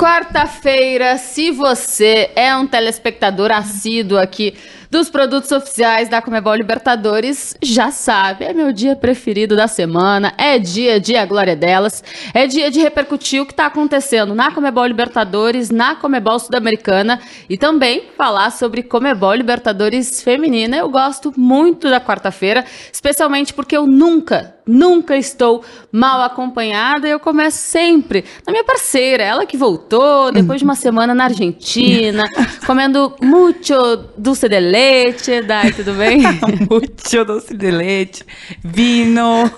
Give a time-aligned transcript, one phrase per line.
[0.00, 4.54] Quarta-feira, se você é um telespectador assíduo aqui
[4.90, 10.58] dos produtos oficiais da Comebol Libertadores, já sabe, é meu dia preferido da semana, é
[10.58, 12.02] dia de a glória delas,
[12.32, 17.58] é dia de repercutir o que está acontecendo na Comebol Libertadores, na Comebol Sudamericana e
[17.58, 20.78] também falar sobre Comebol Libertadores Feminina.
[20.78, 27.08] Eu gosto muito da quarta-feira, especialmente porque eu nunca nunca estou mal acompanhada.
[27.08, 32.24] Eu começo sempre na minha parceira, ela que voltou depois de uma semana na Argentina,
[32.64, 33.74] comendo muito
[34.16, 35.42] dulce de leite.
[35.42, 36.22] Dai, tudo bem?
[36.70, 38.24] muito dulce de leite,
[38.62, 39.50] vinho,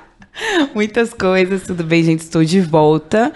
[0.74, 1.62] muitas coisas.
[1.62, 2.20] Tudo bem, gente?
[2.20, 3.32] Estou de volta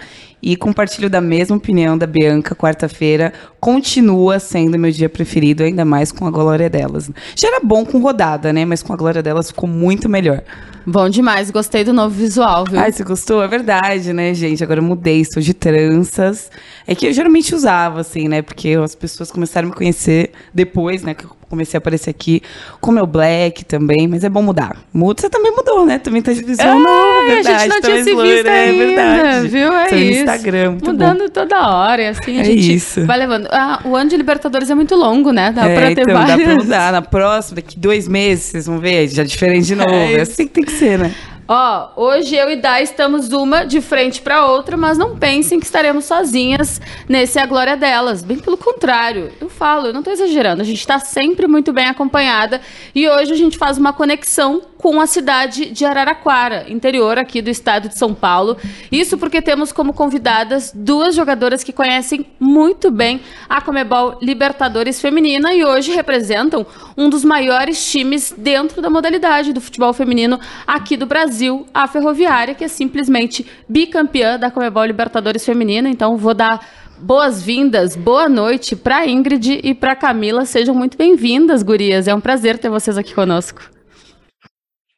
[0.47, 2.55] e compartilho da mesma opinião da Bianca.
[2.55, 7.11] Quarta-feira continua sendo meu dia preferido, ainda mais com a glória delas.
[7.35, 8.63] Já era bom com rodada, né?
[8.63, 10.41] Mas com a glória delas ficou muito melhor.
[10.85, 12.79] Bom demais, gostei do novo visual, viu?
[12.79, 13.43] Ai, você gostou?
[13.43, 14.63] É verdade, né, gente?
[14.63, 16.49] Agora eu mudei, estou de tranças.
[16.87, 18.41] É que eu geralmente usava, assim, né?
[18.41, 21.13] Porque as pessoas começaram a me conhecer depois, né?
[21.13, 22.41] Que eu comecei a aparecer aqui
[22.81, 24.75] com meu black também, mas é bom mudar.
[24.93, 25.97] Muda, você também mudou, né?
[25.99, 27.47] Também tá de visual é, novo, verdade.
[27.47, 29.47] A gente não tinha se visto é ainda, verdade.
[29.47, 29.73] viu?
[29.73, 30.19] É Seu isso.
[30.19, 31.29] Instagram, muito Mudando bom.
[31.29, 33.05] toda hora, assim a É gente isso.
[33.05, 33.47] vai levando.
[33.51, 35.51] Ah, o ano de Libertadores é muito longo, né?
[35.51, 36.37] Dá é, pra ter então, várias...
[36.37, 36.91] dá pra mudar.
[36.91, 39.89] Na próxima, daqui dois meses, vocês vão ver, já é diferente de novo.
[39.93, 41.13] É, assim que tem que ser, né?
[41.49, 45.65] Ó, hoje eu e Dai estamos uma de frente para outra, mas não pensem que
[45.65, 48.21] estaremos sozinhas nesse A Glória Delas.
[48.21, 51.85] Bem pelo contrário, eu falo, eu não tô exagerando, a gente está sempre muito bem
[51.85, 52.59] acompanhada
[52.93, 57.49] e hoje a gente faz uma conexão com a cidade de Araraquara, interior aqui do
[57.49, 58.57] estado de São Paulo.
[58.91, 65.53] Isso porque temos como convidadas duas jogadoras que conhecem muito bem a Comebol Libertadores Feminina
[65.53, 71.05] e hoje representam um dos maiores times dentro da modalidade do futebol feminino aqui do
[71.05, 75.89] Brasil, a Ferroviária, que é simplesmente bicampeã da Comebol Libertadores Feminina.
[75.89, 76.65] Então vou dar
[76.99, 80.45] boas-vindas, boa noite para Ingrid e para Camila.
[80.45, 82.07] Sejam muito bem-vindas, gurias.
[82.07, 83.76] É um prazer ter vocês aqui conosco.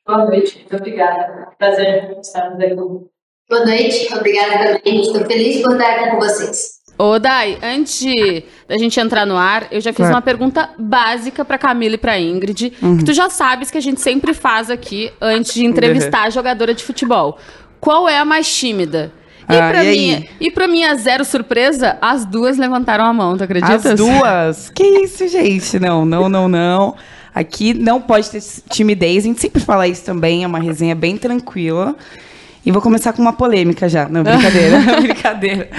[0.09, 1.49] Boa noite, muito obrigada.
[1.59, 2.73] Prazer estarmos aqui.
[2.73, 5.01] Boa noite, obrigada também.
[5.01, 6.79] Estou feliz por estar aqui com vocês.
[6.97, 8.03] Ô, Dai, antes
[8.67, 10.15] da gente entrar no ar, eu já fiz Claro.
[10.15, 14.01] uma pergunta básica pra Camila e pra Ingrid, que tu já sabes que a gente
[14.01, 17.37] sempre faz aqui antes de entrevistar a jogadora de futebol.
[17.79, 19.13] Qual é a mais tímida?
[19.47, 19.97] E, Ah, pra e aí?
[19.99, 23.75] minha, e pra minha zero surpresa, as duas levantaram a mão, tu acredita?
[23.93, 24.69] As duas?
[24.71, 25.77] Que isso, gente?
[25.79, 26.95] Não, não, não, não.
[27.39, 29.23] Aqui não pode ter timidez.
[29.23, 30.43] A gente sempre fala isso também.
[30.43, 31.95] É uma resenha bem tranquila.
[32.65, 34.09] E vou começar com uma polêmica já.
[34.09, 34.79] Não, brincadeira.
[34.99, 35.69] brincadeira.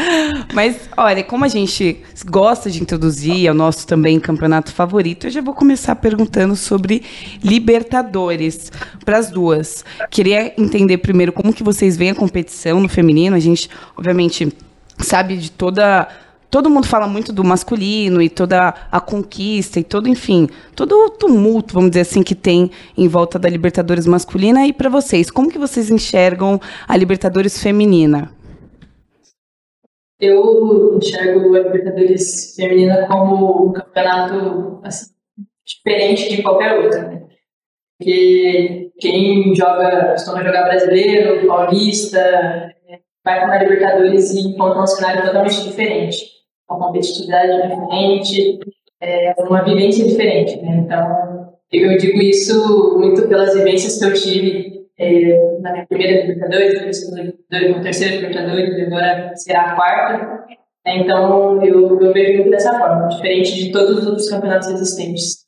[0.54, 5.31] Mas, olha, como a gente gosta de introduzir, é o nosso também campeonato favorito, eu
[5.31, 7.03] já vou começar perguntando sobre
[7.44, 8.72] Libertadores
[9.04, 9.84] para as duas.
[10.09, 13.37] Queria entender primeiro como que vocês veem a competição no feminino.
[13.37, 14.50] A gente, obviamente,
[14.97, 16.09] sabe de toda
[16.50, 21.10] todo mundo fala muito do masculino e toda a conquista e todo, enfim, todo o
[21.10, 24.66] tumulto, vamos dizer assim, que tem em volta da Libertadores masculina.
[24.66, 28.32] E para vocês, como que vocês enxergam a Libertadores feminina?
[30.20, 35.14] Eu enxergo a Libertadores Feminina como um campeonato assim,
[35.64, 37.22] diferente de qualquer outro, né?
[37.96, 42.70] Porque quem joga, costuma jogar brasileiro, paulista,
[43.24, 46.39] vai para a Libertadores e encontra um cenário totalmente diferente.
[46.70, 48.60] Uma competitividade diferente,
[49.00, 50.84] é, uma vivência diferente, né?
[50.84, 57.10] Então, eu digo isso muito pelas vivências que eu tive é, na minha primeira Libertadores,
[57.50, 60.44] na terceira Libertadores, e agora será a quarta.
[60.86, 65.47] Então, eu, eu vejo muito dessa forma, diferente de todos os outros campeonatos existentes.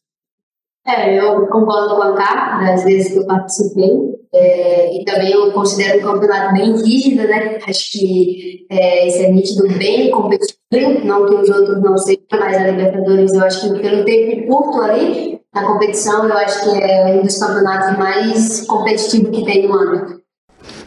[0.86, 4.11] É, eu concordo com a Cá, das vezes que eu participei.
[4.42, 7.58] É, e também eu considero o campeonato bem rígido, né?
[7.66, 11.04] Acho que é, esse é nítido bem competitivo.
[11.04, 14.80] Não que os outros não sejam, mas a Libertadores, eu acho que pelo tempo curto
[14.82, 19.74] ali na competição, eu acho que é um dos campeonatos mais competitivos que tem no
[19.74, 20.20] ano.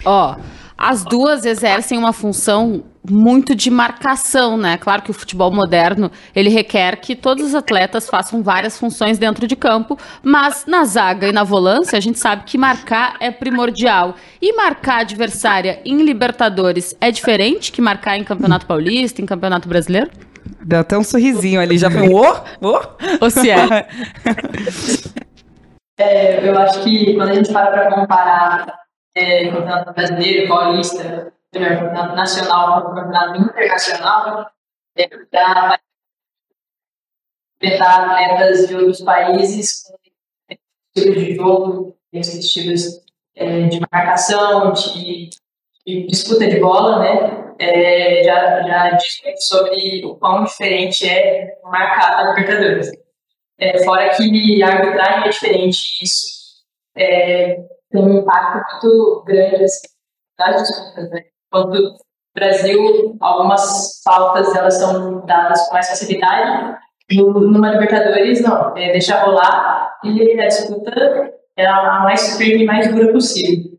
[0.04, 0.36] Ó,
[0.78, 4.78] as duas exercem uma função muito de marcação, né?
[4.78, 9.48] Claro que o futebol moderno, ele requer que todos os atletas façam várias funções dentro
[9.48, 14.16] de campo, mas na zaga e na volância, a gente sabe que marcar é primordial.
[14.42, 19.68] E marcar a adversária em Libertadores é diferente que marcar em Campeonato Paulista, em Campeonato
[19.68, 20.10] Brasileiro?
[20.64, 22.22] Deu até um sorrisinho ali, já foi, ô,
[22.62, 22.82] ô.
[23.22, 23.88] Ou se é?
[25.98, 28.66] É, eu acho que quando a gente para para comparar
[29.16, 34.52] é, campeonato brasileiro, paulista, melhor, campeonato nacional com campeonato internacional,
[34.98, 35.80] é, para
[37.62, 40.56] enfrentar atletas de outros países com
[40.96, 43.04] estilos de jogo, estilos
[43.36, 45.30] é, de marcação, de,
[45.86, 47.46] de disputa de bola, né?
[47.60, 52.92] é, já, já diz muito sobre o quão diferente é marcar a Libertadores.
[53.58, 56.66] É, fora que a arbitragem é diferente, isso
[56.96, 57.56] é,
[57.90, 59.88] tem um impacto muito grande assim,
[60.38, 61.10] das disputas.
[61.10, 61.26] Né?
[61.64, 61.96] No
[62.36, 66.78] Brasil, algumas faltas elas são dadas com mais facilidade,
[67.14, 72.66] no, numa Libertadores, não, é, deixa rolar e a disputa é a mais firme e
[72.66, 73.72] mais dura possível.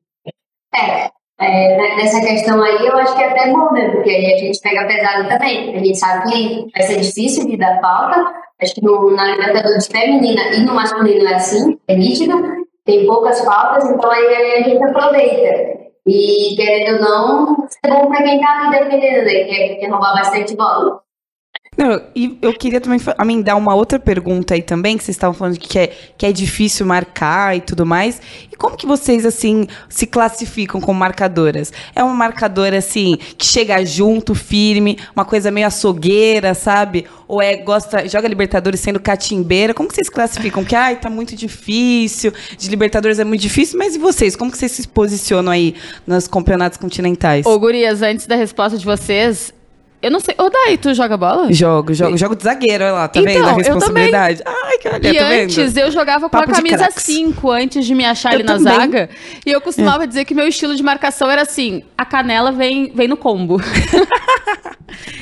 [0.75, 3.91] É, é, né, nessa questão aí, eu acho que é até bom, né?
[3.91, 5.75] Porque aí a gente pega pesado também.
[5.77, 8.33] A gente sabe que vai ser difícil de dar falta.
[8.63, 12.67] Acho que no, na Libertadores feminina e no masculino é assim, é nítido.
[12.85, 15.76] Tem poucas faltas, então aí a gente aproveita.
[16.07, 19.45] E, querendo ou não, é bom pra quem tá ali defendendo, né?
[19.45, 21.06] Quer, quer roubar bastante bola.
[21.77, 25.15] Não, e eu queria também a mim dar uma outra pergunta aí também, que vocês
[25.15, 28.21] estavam falando que é, que é difícil marcar e tudo mais.
[28.51, 31.73] E como que vocês, assim, se classificam como marcadoras?
[31.95, 37.05] É uma marcadora, assim, que chega junto, firme, uma coisa meio açougueira, sabe?
[37.29, 39.75] Ou é, gosta, joga Libertadores sendo catimbeira?
[39.75, 40.65] Como que vocês classificam?
[40.65, 44.35] Que, ai, tá muito difícil, de Libertadores é muito difícil, mas e vocês?
[44.35, 45.75] Como que vocês se posicionam aí
[46.07, 47.45] nos campeonatos continentais?
[47.45, 49.53] Ô, gurias, antes da resposta de vocês,
[50.03, 50.35] eu não sei.
[50.39, 51.53] Ô, Dai, tu joga bola?
[51.53, 54.43] Jogo, jogo, jogo de zagueiro, olha lá, tá Então, vendo a eu responsabilidade?
[54.45, 55.79] Ai, cara, E tá antes vendo?
[55.85, 57.03] eu jogava com Papo a camisa craques.
[57.05, 58.73] 5, antes de me achar Eu ali na também.
[58.73, 58.77] É.
[58.77, 59.11] zaga.
[59.45, 63.09] E eu costumava dizer que meu estilo de marcação era assim: a canela vem, vem
[63.09, 63.61] no combo.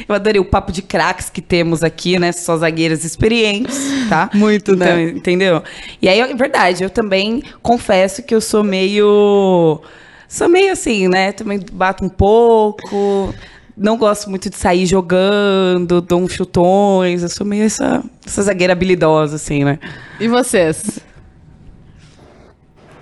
[0.09, 2.33] Eu adorei o papo de craques que temos aqui, né?
[2.33, 3.77] Só zagueiras experientes,
[4.09, 4.29] tá?
[4.35, 5.03] Muito, né?
[5.05, 5.63] Então, entendeu?
[6.01, 9.81] E aí, é verdade, eu também confesso que eu sou meio.
[10.29, 11.33] Sou meio assim, né?
[11.33, 13.35] Também bato um pouco.
[13.77, 17.23] Não gosto muito de sair jogando, dou uns chutões.
[17.23, 19.79] Eu sou meio essa, essa zagueira habilidosa, assim, né?
[20.21, 21.01] E vocês?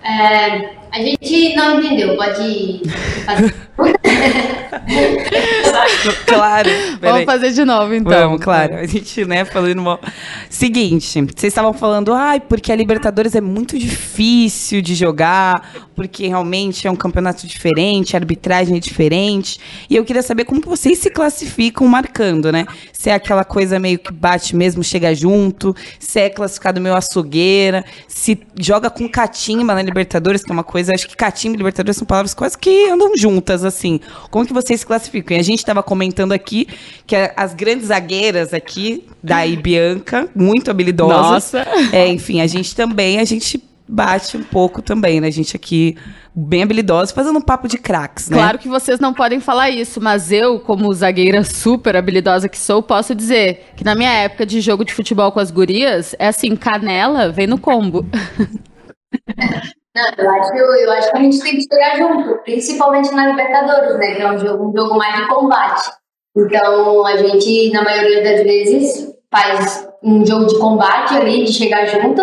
[0.03, 2.83] É, a gente não entendeu, pode
[3.25, 3.55] fazer.
[6.27, 6.71] Claro.
[7.01, 8.13] Vamos fazer de novo, então.
[8.13, 8.77] Vamos, claro.
[8.77, 10.01] A gente, né, falando mal.
[10.49, 16.87] Seguinte, vocês estavam falando, ai, porque a Libertadores é muito difícil de jogar, porque realmente
[16.87, 19.59] é um campeonato diferente, a arbitragem é diferente.
[19.89, 22.67] E eu queria saber como vocês se classificam marcando, né?
[22.93, 27.85] Se é aquela coisa meio que bate mesmo, chega junto, se é classificado meio açougueira,
[28.09, 31.97] se joga com catimba na Libertadores, que é uma coisa, acho que catimba e Libertadores
[31.97, 34.01] são palavras quase que andam juntas, assim.
[34.31, 35.37] Como que vocês se classificam?
[35.37, 36.67] E a gente estava comentando aqui
[37.07, 41.53] que as grandes zagueiras aqui, da Bianca, muito habilidosas.
[41.53, 41.67] Nossa.
[41.93, 45.29] É, enfim, a gente também, a gente bate um pouco também, né?
[45.29, 45.97] A gente aqui,
[46.35, 48.37] bem habilidosa, fazendo um papo de craques, né?
[48.37, 52.83] Claro que vocês não podem falar isso, mas eu, como zagueira super habilidosa que sou,
[52.83, 56.57] posso dizer que na minha época de jogo de futebol com as gurias, é assim,
[56.57, 58.07] canela vem no combo.
[59.95, 63.99] Não, eu acho, eu acho que a gente tem que jogar junto, principalmente na Libertadores,
[63.99, 64.15] né?
[64.15, 65.91] Que é um jogo, um jogo mais de combate.
[66.35, 71.87] Então, a gente, na maioria das vezes, faz um jogo de combate ali, de chegar
[71.87, 72.23] junto.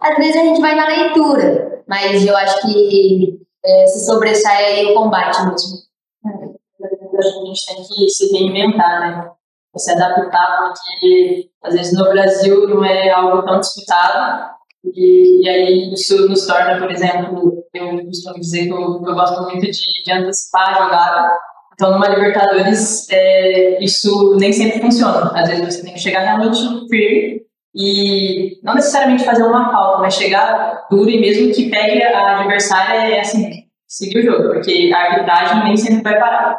[0.00, 4.86] Às vezes a gente vai na leitura, mas eu acho que é, se sobressai aí
[4.86, 5.78] o combate mesmo.
[6.24, 9.30] a gente tem que se reinventar, né?
[9.76, 14.57] Se adaptar, porque às vezes no Brasil não é algo tão disputado.
[14.84, 19.42] E, e aí isso nos torna, por exemplo, eu costumo dizer que eu, eu gosto
[19.42, 21.38] muito de, de antecipar a jogada.
[21.74, 25.30] Então, numa Libertadores, é, isso nem sempre funciona.
[25.34, 26.58] Às vezes você tem que chegar realmente
[26.88, 27.42] firme
[27.74, 33.14] e não necessariamente fazer uma falta, mas chegar duro e mesmo que pegue a adversária,
[33.14, 36.58] é assim, seguir o jogo, porque a arbitragem nem sempre vai parar.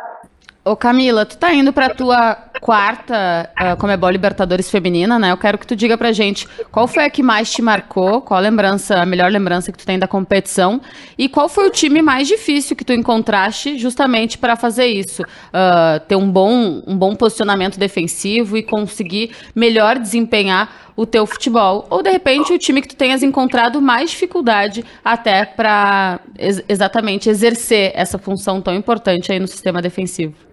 [0.63, 5.31] Ô Camila, tu tá indo pra tua quarta uh, Comebol Libertadores feminina, né?
[5.31, 8.37] Eu quero que tu diga pra gente qual foi a que mais te marcou, qual
[8.37, 10.81] a lembrança, a melhor lembrança que tu tem da competição
[11.17, 15.99] e qual foi o time mais difícil que tu encontraste justamente para fazer isso, uh,
[16.07, 22.03] ter um bom, um bom posicionamento defensivo e conseguir melhor desempenhar o teu futebol ou
[22.03, 27.93] de repente o time que tu tenhas encontrado mais dificuldade até para ex exatamente exercer
[27.95, 30.48] essa função tão importante aí no sistema defensivo.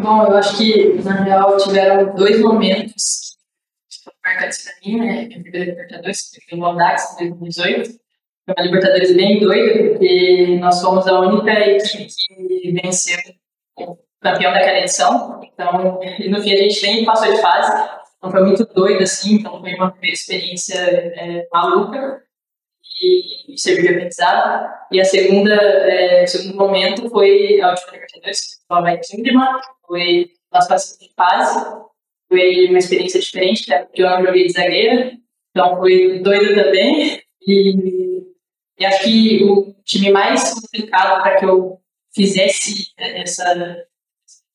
[0.00, 3.36] Bom, eu acho que, na real, tiveram dois momentos
[3.90, 5.26] que foram marcantes para mim, né?
[5.26, 7.90] Minha primeira Libertadores, que foi no Audax, em 2018.
[7.90, 13.18] Foi uma Libertadores bem doida, porque nós fomos a única equipe que venceu
[13.76, 15.38] o campeão daquela edição.
[15.44, 17.90] Então, no fim, a gente nem passou de fase.
[18.16, 19.34] Então, foi muito doido, assim.
[19.34, 22.22] Então, foi uma experiência é, maluca
[23.02, 24.66] e, serviu de aprendizado.
[24.90, 29.60] E a segunda, é, o segundo momento foi a última Libertadores, que foi a Kinderman,
[29.90, 31.58] foi nós passamos de fase,
[32.28, 35.12] foi uma experiência diferente, né, porque eu não joguei de zagueira,
[35.50, 37.20] então foi doido também.
[37.46, 38.22] E,
[38.78, 41.80] e acho que o time mais complicado para que eu
[42.14, 43.86] fizesse essa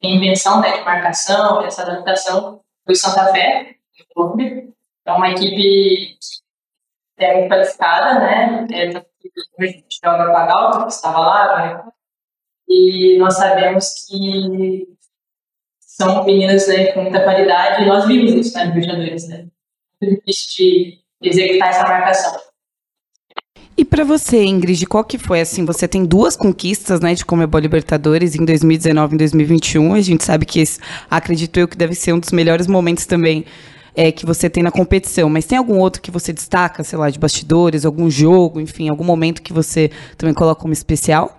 [0.01, 3.75] reinvenção né, de marcação, essa adaptação foi o Santa Fé,
[5.06, 6.18] é uma equipe
[7.18, 8.68] é muito qualificada, né?
[8.74, 11.92] É, a gente joga com a Galta, que estava lá, né?
[12.68, 14.95] e nós sabemos que
[15.96, 19.46] são meninas né, com muita qualidade e nós vimos isso né, no Libertadores, né?
[20.02, 22.38] Muito difícil de executar essa marcação.
[23.78, 25.66] E para você, Ingrid, qual que foi assim?
[25.66, 29.94] Você tem duas conquistas, né, de Comebol Libertadores em 2019 e 2021.
[29.94, 33.46] A gente sabe que esse, acredito eu que deve ser um dos melhores momentos também
[33.96, 35.30] é, que você tem na competição.
[35.30, 39.04] Mas tem algum outro que você destaca, sei lá, de bastidores, algum jogo, enfim, algum
[39.04, 41.38] momento que você também coloca como especial?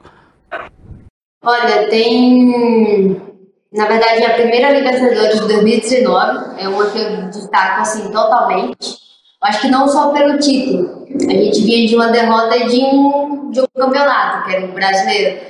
[1.42, 3.35] Olha, tem.
[3.72, 8.96] Na verdade, a primeira Libertadores de 2019 é uma que eu destaco assim totalmente.
[9.42, 11.06] Acho que não só pelo título.
[11.28, 15.40] A gente vinha de uma derrota de um, de um campeonato, que era o brasileiro.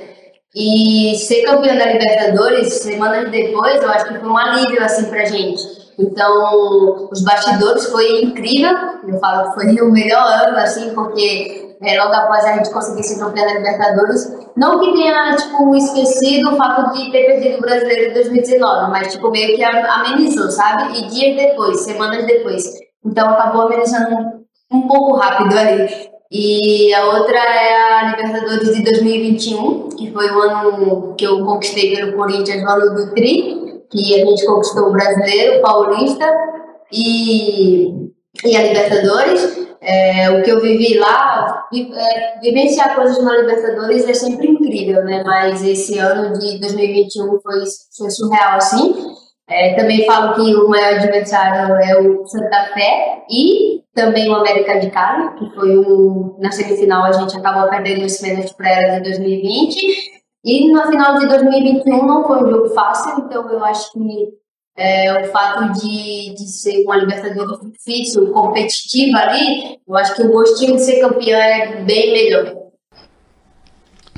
[0.55, 5.25] E ser campeão da Libertadores, semanas depois, eu acho que foi um alívio assim pra
[5.25, 5.61] gente.
[5.99, 8.75] Então, os bastidores foi incrível.
[9.07, 13.03] Eu falo que foi o melhor ano, assim, porque é, logo após a gente conseguir
[13.03, 17.61] ser campeão da Libertadores, não que tenha, tipo, esquecido o fato de ter perdido o
[17.61, 20.99] Brasileiro em 2019, mas, tipo, meio que amenizou, sabe?
[20.99, 22.63] E dias depois, semanas depois.
[23.05, 24.15] Então, acabou amenizando
[24.71, 25.87] um pouco rápido ali.
[26.31, 31.95] E a outra é a Libertadores de 2021, que foi o ano que eu conquistei
[31.95, 36.29] pelo Corinthians, o ano do Tri que a gente conquistou o Brasileiro, o Paulista
[36.91, 38.06] e,
[38.43, 39.67] e a Libertadores.
[39.79, 45.03] É, o que eu vivi lá, vi, é, vivenciar coisas na Libertadores é sempre incrível,
[45.05, 45.23] né?
[45.23, 47.63] Mas esse ano de 2021 foi,
[47.97, 48.95] foi surreal, assim.
[49.49, 54.79] É, também falo que o maior adversário é o Santa Fé e também o América
[54.79, 55.73] de Cali, que foi
[56.39, 60.17] na semifinal a gente acabou perdendo os pênaltis para ela de 2020.
[60.43, 63.99] E no final de 2021 não foi um jogo fácil, então eu acho que
[64.77, 70.31] é, o fato de, de ser uma Libertadores difícil, competitiva ali, eu acho que o
[70.31, 72.67] gostinho de ser campeã é bem melhor.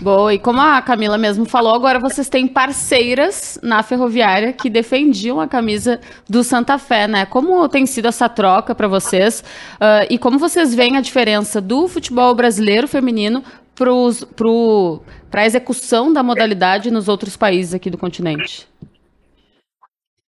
[0.01, 5.41] Boa, e como a Camila mesmo falou, agora vocês têm parceiras na Ferroviária que defendiam
[5.41, 7.25] a camisa do Santa Fé, né?
[7.25, 9.43] Como tem sido essa troca para vocês
[9.75, 13.43] uh, e como vocês veem a diferença do futebol brasileiro feminino
[13.75, 18.68] para a execução da modalidade nos outros países aqui do continente?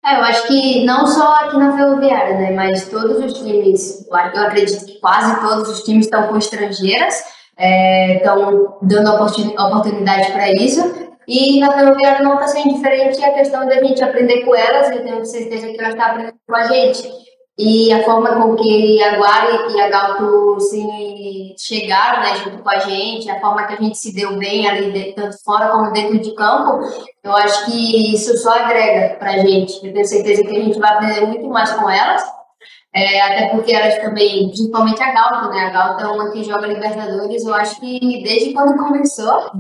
[0.09, 4.43] É, eu acho que não só aqui na Ferroviária, né, mas todos os times, eu
[4.43, 7.23] acredito que quase todos os times estão com estrangeiras,
[7.59, 11.09] estão é, dando oportunidade para isso.
[11.27, 15.05] E na Ferroviária não está sendo diferente a questão da gente aprender com elas, eu
[15.05, 17.28] tenho certeza que elas estão aprendendo com a gente.
[17.59, 22.71] E a forma com que a Guari e a Galto se chegaram né, junto com
[22.71, 26.21] a gente, a forma que a gente se deu bem ali, tanto fora como dentro
[26.21, 26.79] de campo,
[27.25, 29.85] eu acho que isso só agrega para a gente.
[29.85, 32.23] Eu tenho certeza que a gente vai aprender muito mais com elas,
[32.95, 35.67] é, até porque elas também, principalmente a Galto, né?
[35.67, 39.51] A Galto é uma que joga Libertadores, eu acho que desde quando começou.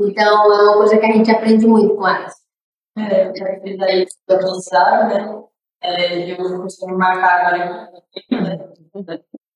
[0.00, 2.34] Então é uma coisa que a gente aprende muito com elas.
[2.96, 5.48] É, já fiz aí aprendizado, né?
[5.82, 7.90] É, eu costumo marcar agora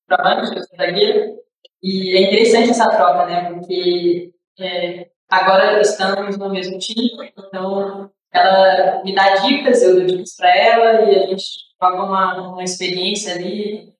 [0.07, 1.37] trabalho, eu sou zagueiro,
[1.81, 3.51] e é interessante essa troca, né?
[3.51, 10.35] Porque é, agora estamos no mesmo time, então ela me dá dicas, eu dou dicas
[10.35, 11.45] para ela e a gente
[11.81, 13.93] joga uma, uma experiência ali,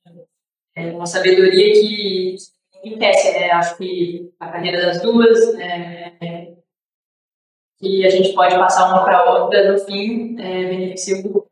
[0.76, 2.36] é, uma sabedoria que
[2.84, 3.52] enriquece, né?
[3.52, 6.14] Acho que a carreira das duas, é,
[7.80, 11.43] que a gente pode passar uma para outra, no fim, é, beneficia o grupo.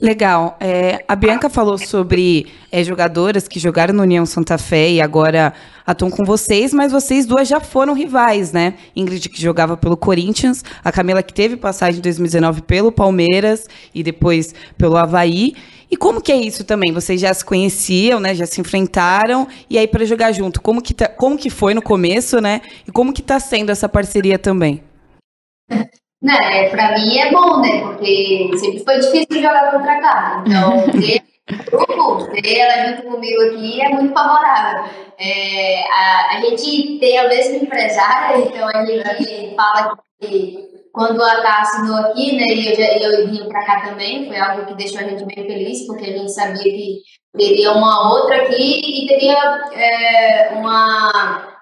[0.00, 0.56] Legal.
[0.60, 5.52] É, a Bianca falou sobre é, jogadoras que jogaram no União Santa Fé e agora
[5.84, 8.74] atuam com vocês, mas vocês duas já foram rivais, né?
[8.94, 14.04] Ingrid, que jogava pelo Corinthians, a Camila, que teve passagem em 2019 pelo Palmeiras e
[14.04, 15.54] depois pelo Havaí.
[15.90, 16.92] E como que é isso também?
[16.92, 18.36] Vocês já se conheciam, né?
[18.36, 21.82] Já se enfrentaram e aí para jogar junto, como que tá, como que foi no
[21.82, 22.60] começo, né?
[22.86, 24.80] E como que está sendo essa parceria também?
[26.20, 27.80] Né, pra mim é bom, né?
[27.80, 30.44] Porque sempre foi difícil jogar contra a Carla.
[30.46, 31.22] Então, ter
[31.70, 34.84] grupo, ter ela junto comigo aqui é muito favorável.
[35.18, 41.42] É, a, a gente tem a mesma empresária, então a gente fala que quando a
[41.42, 44.74] Cá assinou aqui, né, e eu, já, eu vim pra cá também, foi algo que
[44.74, 47.00] deixou a gente bem feliz, porque a gente sabia que
[47.36, 49.38] teria uma outra aqui e teria
[49.74, 51.57] é, uma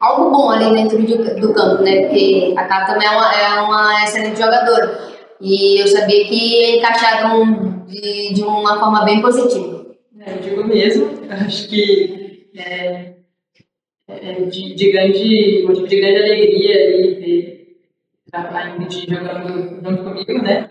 [0.00, 2.02] algo bom ali dentro de, do campo, né?
[2.02, 5.18] Porque a Cá também é uma, é uma excelente jogadora.
[5.40, 7.30] E eu sabia que ia encaixar
[7.86, 9.86] de, de uma forma bem positiva.
[10.20, 13.14] É, eu digo mesmo, acho que é,
[14.08, 17.58] é de, de, grande, de grande alegria ali ver
[18.32, 20.70] a Ingrid jogando junto comigo, né?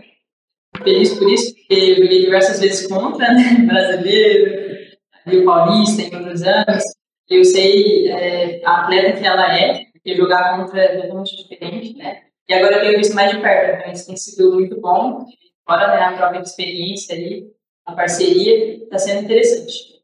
[0.83, 3.55] Feliz por isso, porque eu joguei diversas vezes contra, né?
[3.65, 4.77] Brasileiro,
[5.25, 6.83] Rio Paulista em outros anos.
[7.29, 12.23] Eu sei é, a atleta que ela é, porque jogar contra é totalmente diferente, né?
[12.47, 15.25] E agora eu tenho visto mais de perto, então isso tem sido muito bom.
[15.65, 17.45] Fora né, a troca de experiência ali,
[17.85, 19.96] a parceria, está sendo interessante.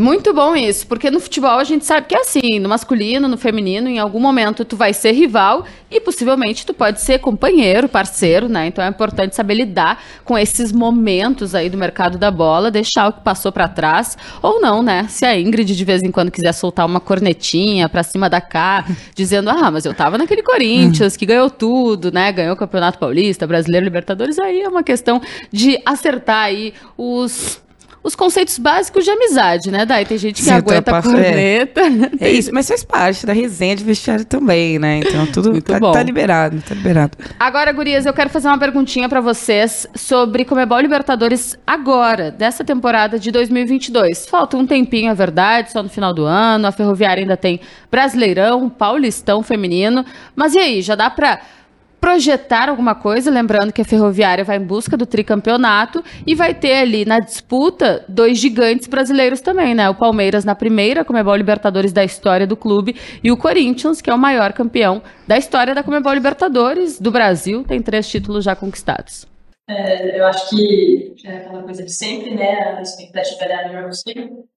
[0.00, 3.38] Muito bom isso, porque no futebol a gente sabe que é assim, no masculino, no
[3.38, 8.48] feminino, em algum momento tu vai ser rival e possivelmente tu pode ser companheiro, parceiro,
[8.48, 8.66] né?
[8.66, 13.12] Então é importante saber lidar com esses momentos aí do mercado da bola, deixar o
[13.14, 15.06] que passou para trás ou não, né?
[15.08, 18.84] Se a Ingrid de vez em quando quiser soltar uma cornetinha para cima da cá,
[19.16, 22.30] dizendo: "Ah, mas eu tava naquele Corinthians que ganhou tudo, né?
[22.30, 27.60] Ganhou o Campeonato Paulista, Brasileiro, Libertadores", aí é uma questão de acertar aí os
[28.02, 30.04] os conceitos básicos de amizade, né, Dai?
[30.04, 31.82] Tem gente que Sim, aguenta a corneta.
[32.20, 34.98] É isso, mas faz parte da resenha de vestiário também, né?
[34.98, 35.92] Então tudo Muito tá, bom.
[35.92, 37.16] tá liberado, tá liberado.
[37.38, 43.18] Agora, gurias, eu quero fazer uma perguntinha pra vocês sobre Comebol Libertadores agora, dessa temporada
[43.18, 44.26] de 2022.
[44.26, 46.66] Falta um tempinho, é verdade, só no final do ano.
[46.66, 50.04] A Ferroviária ainda tem Brasileirão, Paulistão feminino.
[50.34, 51.40] Mas e aí, já dá pra
[52.00, 53.30] projetar alguma coisa?
[53.30, 58.04] Lembrando que a Ferroviária vai em busca do tricampeonato e vai ter ali na disputa
[58.08, 59.88] dois gigantes brasileiros também, né?
[59.88, 64.14] O Palmeiras na primeira Comebol Libertadores da história do clube e o Corinthians, que é
[64.14, 69.26] o maior campeão da história da Comebol Libertadores do Brasil, tem três títulos já conquistados.
[69.68, 72.78] É, eu acho que é aquela coisa de sempre, né?
[72.78, 74.48] A expectativa é a melhor possível.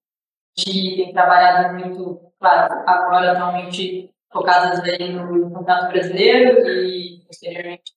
[0.56, 7.94] Tem trabalhado muito, claro, agora atualmente focadas aí no Campeonato Brasileiro e posteriormente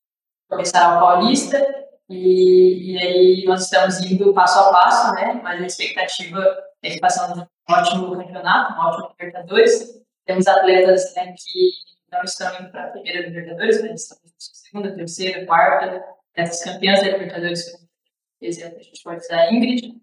[0.48, 1.84] começar o Paulista.
[2.08, 5.40] E, e aí nós estamos indo passo a passo, né?
[5.42, 6.44] Mas a expectativa
[6.82, 10.04] é que passamos um ótimo campeonato, um ótimo Libertadores.
[10.26, 11.70] Temos atletas né, que
[12.12, 16.04] não estão indo para a primeira Libertadores, mas estão indo para a segunda, terceira, quarta.
[16.34, 17.88] Essas campeãs da Libertadores, como
[18.40, 19.94] exemplo, a gente pode usar a Ingrid.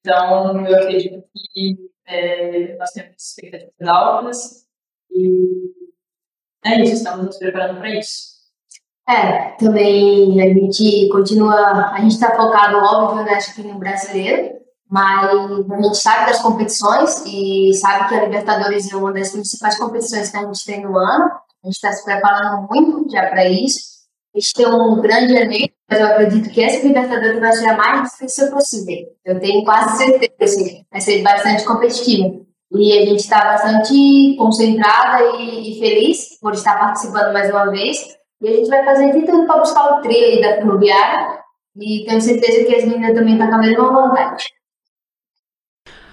[0.00, 4.66] Então, eu acredito que é, nós temos expectativas altas
[5.10, 5.83] e
[6.64, 8.34] é isso, estamos nos preparando para isso.
[9.08, 14.54] É, também a gente continua, a gente está focado, óbvio, né, que no brasileiro,
[14.88, 19.78] mas a gente sabe das competições e sabe que a Libertadores é uma das principais
[19.78, 21.24] competições que a gente tem no ano.
[21.62, 23.94] A gente está se preparando muito já para isso.
[24.34, 27.76] A gente tem um grande elenco, mas eu acredito que essa Libertadores vai ser a
[27.76, 29.06] mais difícil possível.
[29.24, 32.44] Eu tenho quase certeza que vai ser bastante competitiva.
[32.74, 37.98] E a gente está bastante concentrada e, e feliz por estar participando mais uma vez.
[38.42, 41.38] E a gente vai fazer de tudo para buscar o trio aí da Ferroviária.
[41.76, 44.44] E tenho certeza que as meninas também estão com a mesma vontade.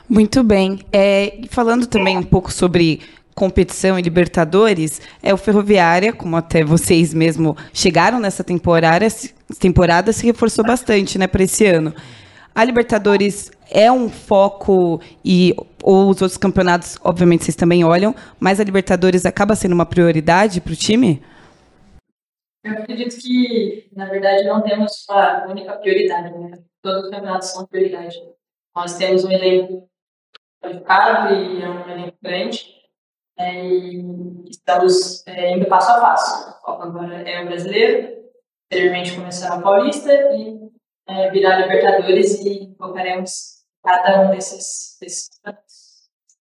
[0.08, 0.80] Muito bem.
[0.92, 3.02] É, falando também um pouco sobre
[3.34, 9.08] competição e Libertadores, é o Ferroviária, como até vocês mesmo chegaram nessa temporada,
[9.60, 11.94] temporada se reforçou bastante, né, para esse ano.
[12.54, 18.60] A Libertadores é um foco e ou os outros campeonatos, obviamente vocês também olham, mas
[18.60, 21.24] a Libertadores acaba sendo uma prioridade para o time?
[22.64, 26.52] Eu acredito que, na verdade, não temos uma única prioridade, né?
[26.84, 28.16] Todos os campeonatos são prioridade.
[28.76, 29.90] Nós temos um elenco
[30.62, 32.66] qualificado e é um elenco grande,
[33.40, 34.06] é, e
[34.50, 36.50] estamos é, indo passo a passo.
[36.50, 38.22] O foco agora é o brasileiro,
[38.70, 40.70] posteriormente começar o paulista e
[41.12, 43.32] é, virar Libertadores e focaremos
[43.84, 45.30] cada um desses, desses.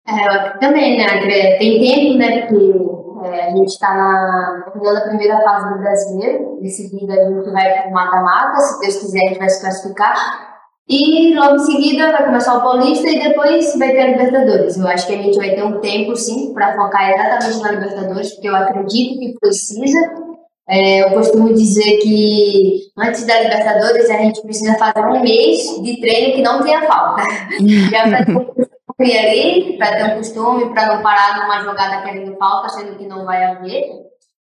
[0.07, 1.57] É, também, né, André?
[1.57, 2.47] Tem tempo, né?
[2.47, 6.59] Porque é, a gente está na a primeira fase do brasileiro.
[6.61, 8.59] Em seguida, a gente vai para o mata-mata.
[8.59, 10.47] Se Deus quiser, a gente vai se classificar.
[10.89, 14.77] E logo em seguida vai começar o Paulista e depois vai ter a Libertadores.
[14.77, 18.33] Eu acho que a gente vai ter um tempo, sim, para focar exatamente na Libertadores,
[18.33, 20.26] porque eu acredito que precisa.
[20.69, 26.01] É, eu costumo dizer que antes da Libertadores a gente precisa fazer um mês de
[26.01, 27.23] treino que não tenha falta.
[27.89, 32.03] Já para ter um costume ali, para ter um costume, para não parar numa jogada
[32.03, 34.07] querendo falta, sendo que não vai haver.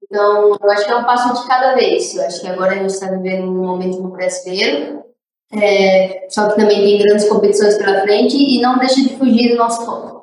[0.04, 2.14] Então, eu acho que é um passo de cada vez.
[2.14, 5.04] Eu acho que agora a gente está vivendo um momento no brasileiro,
[5.52, 9.56] é, só que também tem grandes competições pela frente e não deixa de fugir do
[9.56, 10.17] nosso foco.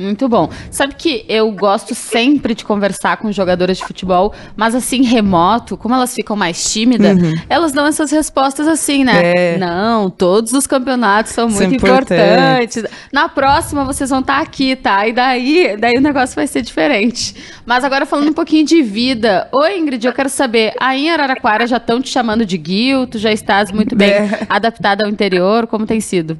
[0.00, 0.48] Muito bom.
[0.70, 5.94] Sabe que eu gosto sempre de conversar com jogadoras de futebol, mas assim, remoto, como
[5.94, 7.18] elas ficam mais tímidas,
[7.50, 9.20] elas dão essas respostas assim, né?
[9.22, 9.58] É.
[9.58, 12.82] Não, todos os campeonatos são São muito importantes.
[13.12, 15.06] Na próxima vocês vão estar aqui, tá?
[15.06, 17.34] E daí, daí o negócio vai ser diferente.
[17.66, 19.48] Mas agora falando um pouquinho de vida.
[19.52, 23.18] Oi, Ingrid, eu quero saber, aí em Araraquara já estão te chamando de Gil, tu
[23.18, 24.46] já estás muito bem É.
[24.48, 26.38] adaptada ao interior, como tem sido?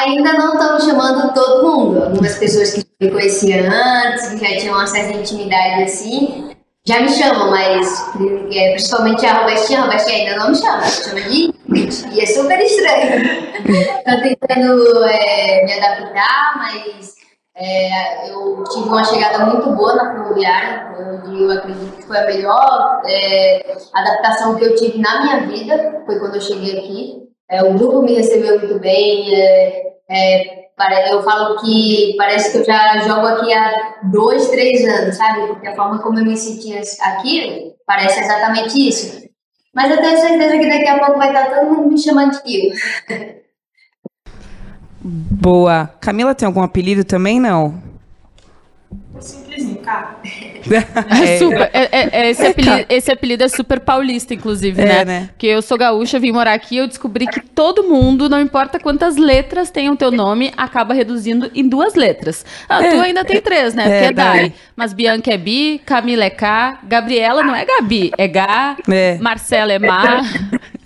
[0.00, 2.04] Ainda não estamos chamando todo mundo.
[2.04, 6.50] Algumas pessoas que me conheciam antes, que já tinham uma certa intimidade assim.
[6.86, 8.12] Já me chamam, mas
[8.52, 11.54] é, principalmente a Robertinha, a Robertinha ainda não me chama, chama de
[12.12, 13.22] e é super estranho.
[14.04, 17.14] Tô tentando é, me adaptar, mas
[17.56, 22.26] é, eu tive uma chegada muito boa na ferroviária, onde eu acredito que foi a
[22.26, 27.24] melhor é, adaptação que eu tive na minha vida, foi quando eu cheguei aqui.
[27.50, 30.64] É, o grupo me recebeu muito bem, é, é,
[31.12, 35.46] eu falo que parece que eu já jogo aqui há dois, três anos, sabe?
[35.46, 39.24] Porque a forma como eu me senti aqui parece exatamente isso.
[39.74, 42.42] Mas eu tenho certeza que daqui a pouco vai estar todo mundo me chamando de
[42.42, 42.72] Kio.
[45.06, 45.90] Boa.
[46.00, 47.83] Camila tem algum apelido também, não?
[49.84, 51.24] Simplesinho, cara.
[51.24, 55.04] É, super, é, é, é esse, apelido, esse, apelido, é super paulista, inclusive, é, né?
[55.04, 55.28] né?
[55.32, 59.16] Porque eu sou gaúcha, vim morar aqui eu descobri que todo mundo, não importa quantas
[59.16, 62.44] letras tem o teu nome, acaba reduzindo em duas letras.
[62.68, 63.82] Ah, tu ainda tem três, né?
[63.84, 64.52] Porque é Dai.
[64.76, 68.76] Mas Bianca é Bi, Camila é K, Gabriela não é Gabi, é Gá,
[69.20, 70.22] Marcela é Mar.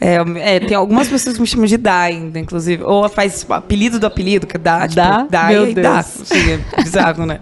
[0.00, 0.14] É,
[0.54, 2.84] é, tem algumas pessoas que me chamam de Dá ainda, inclusive.
[2.84, 4.82] Ou faz tipo, apelido do apelido, que é Dá.
[4.82, 5.26] Tipo, dá?
[5.28, 5.86] Dá Meu e Deus.
[5.86, 5.98] Dá.
[5.98, 7.40] Assim, é bizarro, né?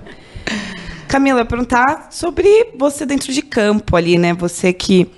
[1.08, 4.34] Camila, eu perguntar sobre você dentro de campo ali, né?
[4.34, 5.10] Você que,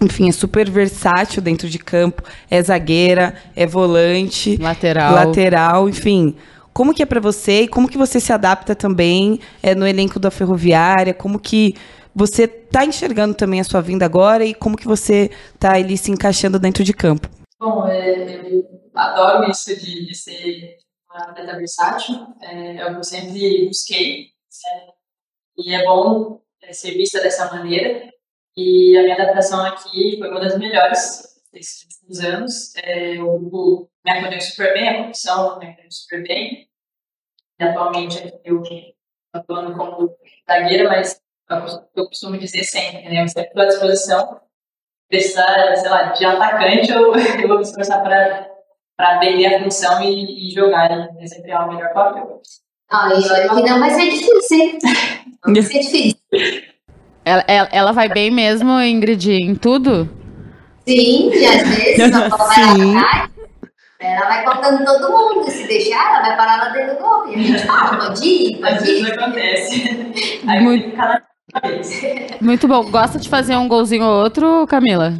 [0.00, 2.22] enfim, é super versátil dentro de campo.
[2.50, 4.56] É zagueira, é volante.
[4.58, 5.14] Lateral.
[5.14, 6.36] Lateral, enfim.
[6.72, 10.20] Como que é para você e como que você se adapta também é, no elenco
[10.20, 11.14] da Ferroviária?
[11.14, 11.74] Como que
[12.14, 16.10] você está enxergando também a sua vinda agora e como que você está ali se
[16.10, 17.28] encaixando dentro de campo?
[17.58, 18.62] Bom, é, eu
[18.94, 20.76] adoro isso de, de ser
[21.10, 22.14] uma atleta versátil.
[22.42, 24.28] É, é o que eu sempre busquei.
[25.56, 28.10] E é bom é, ser vista dessa maneira.
[28.56, 32.76] E a minha adaptação aqui foi uma das melhores desses últimos anos.
[32.76, 36.68] É, o grupo me acolheu super bem, a comissão me acolheu super bem.
[37.58, 38.94] E atualmente eu estou
[39.32, 40.16] atuando como
[40.48, 41.20] zagueira, mas
[41.94, 43.22] eu costumo dizer sempre, né?
[43.22, 44.40] Eu sempre estou à disposição.
[45.08, 50.48] Precisar, sei lá, de atacante, eu, eu vou me esforçar para vender a função e,
[50.48, 52.40] e jogar e desempenhar o melhor papel.
[52.92, 54.78] Ah, e olha que não vai ser difícil, hein?
[55.46, 56.16] Não vai ser difícil.
[57.24, 60.08] Ela, ela, ela, vai bem mesmo, Ingrid, em tudo?
[60.88, 63.30] Sim, e às vezes a bola vai lá
[64.00, 65.50] ela vai cortando todo mundo.
[65.50, 67.28] Se deixar, ela vai parar lá dentro do gol.
[67.28, 68.76] E a gente fala, pode ir, pode ir.
[68.76, 70.42] Às vezes acontece.
[70.48, 70.96] Aí Muito...
[70.96, 71.22] cada
[72.40, 72.88] muito bom.
[72.90, 75.14] Gosta de fazer um golzinho ou outro, Camila?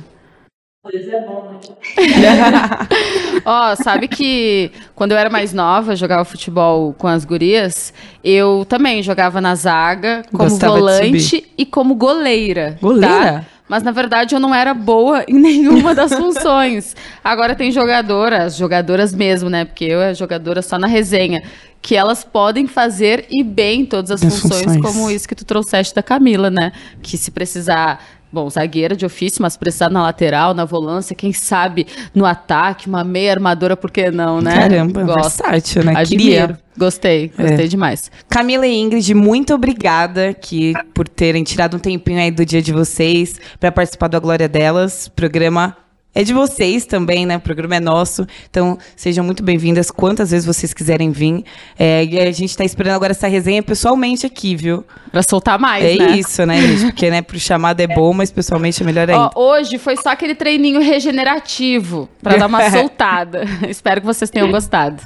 [0.88, 1.61] Vezes é bom, né?
[3.45, 7.93] Ó, sabe que quando eu era mais nova, jogava futebol com as gurias,
[8.25, 12.79] eu também jogava na zaga, como Gostava volante e como goleira.
[12.81, 13.33] Goleira?
[13.33, 13.45] Tá?
[13.69, 16.97] Mas na verdade eu não era boa em nenhuma das funções.
[17.23, 19.66] Agora tem jogadoras, jogadoras mesmo, né?
[19.66, 21.43] Porque eu é jogadora só na resenha,
[21.83, 25.95] que elas podem fazer e bem todas as funções, funções, como isso que tu trouxeste
[25.95, 26.73] da Camila, né?
[27.03, 31.87] Que se precisar Bom, zagueira de ofício, mas precisar na lateral, na volância, quem sabe
[32.14, 34.55] no ataque, uma meia armadora, por que não, né?
[34.55, 35.43] Caramba, Gosto.
[35.43, 35.95] versátil, né?
[35.97, 36.23] Admiro.
[36.23, 36.59] Queria.
[36.79, 37.69] Gostei, gostei é.
[37.69, 38.11] demais.
[38.29, 42.73] Camila e Ingrid, muito obrigada aqui por terem tirado um tempinho aí do dia de
[42.73, 45.77] vocês para participar da Glória Delas, programa
[46.14, 47.37] é de vocês também, né?
[47.37, 48.27] O programa é nosso.
[48.49, 51.44] Então, sejam muito bem-vindas quantas vezes vocês quiserem vir.
[51.79, 54.85] É, e a gente está esperando agora essa resenha pessoalmente aqui, viu?
[55.12, 56.12] Pra soltar mais, é né?
[56.12, 56.87] É isso, né, gente?
[56.87, 59.31] Porque, né, pro chamado é bom, mas pessoalmente é melhor ainda.
[59.35, 63.44] Ó, hoje foi só aquele treininho regenerativo para dar uma soltada.
[63.68, 65.03] Espero que vocês tenham gostado.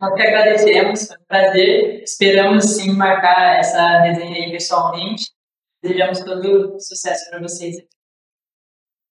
[0.00, 2.02] Nós que agradecemos, foi um prazer.
[2.02, 5.26] Esperamos, sim, marcar essa resenha aí pessoalmente.
[5.82, 7.99] Desejamos todo sucesso para vocês aqui.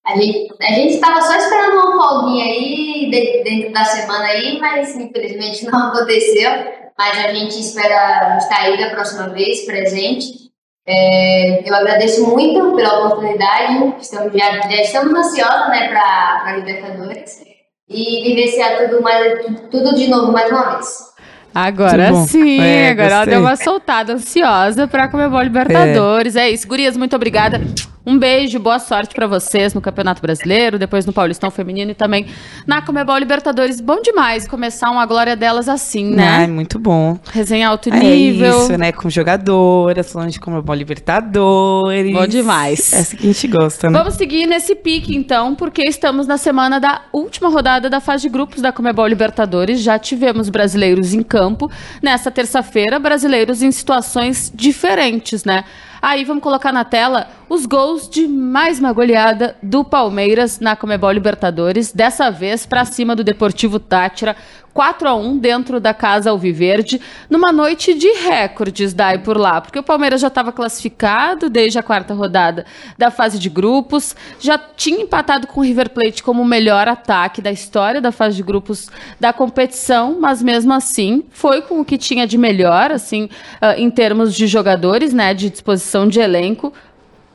[0.05, 4.59] A gente a gente estava só esperando uma folguinha aí de, dentro da semana aí,
[4.59, 6.49] mas infelizmente não aconteceu.
[6.97, 10.49] Mas a gente espera estar aí da próxima vez presente.
[10.85, 13.95] É, eu agradeço muito pela oportunidade.
[14.01, 17.41] Estamos, já, já estamos ansiosos né, para a Libertadores
[17.87, 19.39] e vivenciar tudo, mais,
[19.71, 21.09] tudo de novo mais uma vez.
[21.53, 23.15] Agora sim, é, agora gostei.
[23.15, 26.35] ela deu uma soltada ansiosa para comer bola Libertadores.
[26.35, 26.41] É.
[26.41, 27.61] é isso, gurias, muito obrigada.
[28.09, 32.25] Um beijo, boa sorte para vocês no Campeonato Brasileiro, depois no Paulistão Feminino e também
[32.65, 33.79] na Comebol Libertadores.
[33.79, 36.27] Bom demais começar uma glória delas assim, né?
[36.27, 37.19] Ai, muito bom.
[37.31, 38.51] Resenha alto nível.
[38.51, 38.91] É isso, né?
[38.91, 42.11] Com jogadoras, falando de Comebol Libertadores.
[42.11, 42.91] Bom demais.
[42.93, 43.99] É assim que a gente gosta, né?
[43.99, 48.29] Vamos seguir nesse pique, então, porque estamos na semana da última rodada da fase de
[48.29, 49.81] grupos da Comebol Libertadores.
[49.81, 51.69] Já tivemos brasileiros em campo.
[52.01, 55.63] Nessa terça-feira, brasileiros em situações diferentes, né?
[56.01, 61.11] Aí vamos colocar na tela os gols de mais uma goleada do Palmeiras na Comebol
[61.11, 64.35] Libertadores, dessa vez para cima do Deportivo Tátira,
[64.73, 69.79] 4 a 1 dentro da casa Alviverde, numa noite de recordes daí por lá, porque
[69.79, 72.65] o Palmeiras já estava classificado desde a quarta rodada
[72.97, 77.41] da fase de grupos, já tinha empatado com o River Plate como o melhor ataque
[77.41, 81.97] da história da fase de grupos da competição, mas mesmo assim foi com o que
[81.97, 83.25] tinha de melhor, assim,
[83.61, 86.71] uh, em termos de jogadores, né, de disposição de elenco,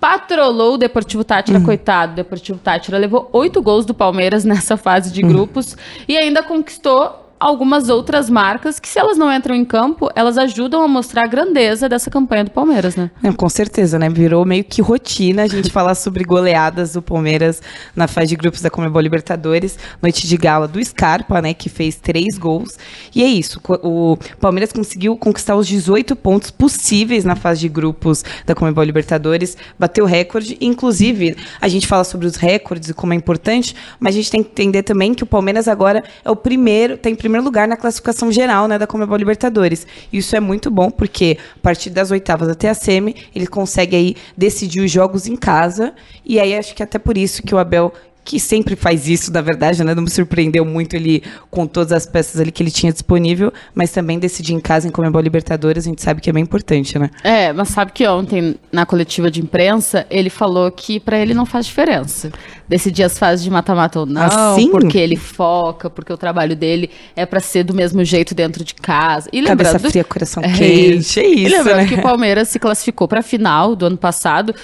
[0.00, 1.64] patrolou o Deportivo Tátira, Hum.
[1.64, 2.12] coitado.
[2.12, 7.23] O Deportivo Tátira levou oito gols do Palmeiras nessa fase de grupos e ainda conquistou
[7.44, 11.26] algumas outras marcas que, se elas não entram em campo, elas ajudam a mostrar a
[11.26, 13.10] grandeza dessa campanha do Palmeiras, né?
[13.22, 14.08] Não, com certeza, né?
[14.08, 17.60] Virou meio que rotina a gente falar sobre goleadas do Palmeiras
[17.94, 19.78] na fase de grupos da Comebol Libertadores.
[20.00, 21.52] Noite de gala do Scarpa, né?
[21.52, 22.78] Que fez três gols.
[23.14, 23.60] E é isso.
[23.82, 29.54] O Palmeiras conseguiu conquistar os 18 pontos possíveis na fase de grupos da Comebol Libertadores.
[29.78, 30.56] Bateu recorde.
[30.62, 34.42] Inclusive, a gente fala sobre os recordes e como é importante, mas a gente tem
[34.42, 38.30] que entender também que o Palmeiras agora é o primeiro, tem primeiro lugar na classificação
[38.30, 39.86] geral, né, da Comebol Libertadores.
[40.12, 44.16] Isso é muito bom porque a partir das oitavas até a semi, ele consegue aí
[44.36, 45.94] decidir os jogos em casa.
[46.24, 47.92] E aí acho que até por isso que o Abel
[48.24, 49.94] que sempre faz isso, na verdade, né?
[49.94, 53.90] Não me surpreendeu muito ele com todas as peças ali que ele tinha disponível, mas
[53.90, 57.10] também decidir em casa em Comebol Libertadores, a gente sabe que é bem importante, né?
[57.22, 61.44] É, mas sabe que ontem, na coletiva de imprensa, ele falou que pra ele não
[61.44, 62.30] faz diferença
[62.68, 64.70] decidir as fases de mata-mata ou não, Assim?
[64.70, 68.74] porque ele foca, porque o trabalho dele é pra ser do mesmo jeito dentro de
[68.74, 69.28] casa.
[69.32, 71.86] E Cabeça lembrando, fria, coração É quente, é E isso, lembrando né?
[71.86, 74.54] que o Palmeiras se classificou para a final do ano passado,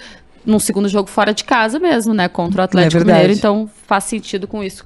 [0.45, 2.29] num segundo jogo fora de casa mesmo, né?
[2.29, 3.05] Contra o Atlético É.
[3.05, 3.33] Mineiro.
[3.33, 4.85] Então faz sentido com isso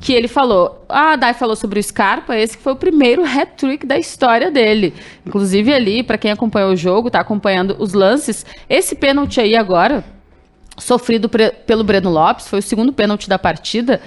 [0.00, 0.84] que ele falou.
[0.88, 4.94] A Dai falou sobre o Scarpa, esse que foi o primeiro hat-trick da história dele.
[5.26, 10.04] Inclusive ali, para quem acompanhou o jogo, tá acompanhando os lances, esse pênalti aí agora
[10.78, 14.00] sofrido pelo Breno Lopes, foi o segundo pênalti da partida.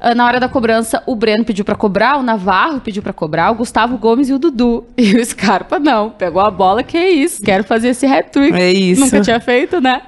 [0.00, 3.50] Ah, na hora da cobrança, o Breno pediu pra cobrar, o Navarro pediu pra cobrar,
[3.50, 4.84] o Gustavo Gomes e o Dudu.
[4.96, 8.56] E o Scarpa não, pegou a bola, que é isso, quero fazer esse hat-trick.
[8.56, 9.00] É isso.
[9.00, 10.02] Nunca tinha feito, né?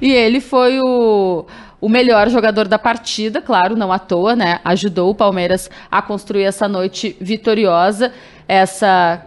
[0.00, 1.46] E ele foi o,
[1.80, 4.60] o melhor jogador da partida, claro, não à toa, né?
[4.64, 8.12] Ajudou o Palmeiras a construir essa noite vitoriosa,
[8.46, 9.24] essa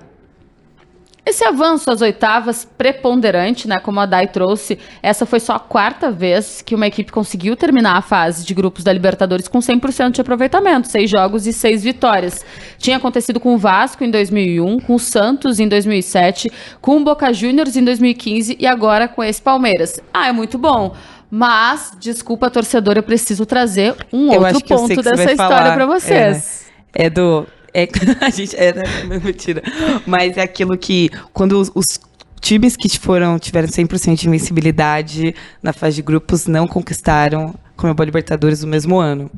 [1.26, 3.80] esse avanço às oitavas preponderante, né?
[3.80, 7.98] Como a Dai trouxe, essa foi só a quarta vez que uma equipe conseguiu terminar
[7.98, 12.46] a fase de grupos da Libertadores com 100% de aproveitamento, seis jogos e seis vitórias.
[12.78, 17.34] Tinha acontecido com o Vasco em 2001, com o Santos em 2007, com o Boca
[17.34, 20.00] Juniors em 2015 e agora com esse Palmeiras.
[20.14, 20.96] Ah, é muito bom.
[21.30, 26.66] Mas, desculpa, torcedor, eu preciso trazer um Eu outro ponto dessa história pra vocês.
[26.94, 27.48] É do.
[27.76, 27.90] É,
[28.26, 28.56] a gente.
[28.56, 28.84] É, né?
[29.22, 29.62] Mentira.
[30.08, 31.10] Mas é aquilo que.
[31.34, 31.86] Quando os, os
[32.40, 38.06] times que foram, tiveram 100% de invencibilidade na fase de grupos não conquistaram como a
[38.06, 39.30] Libertadores no mesmo ano.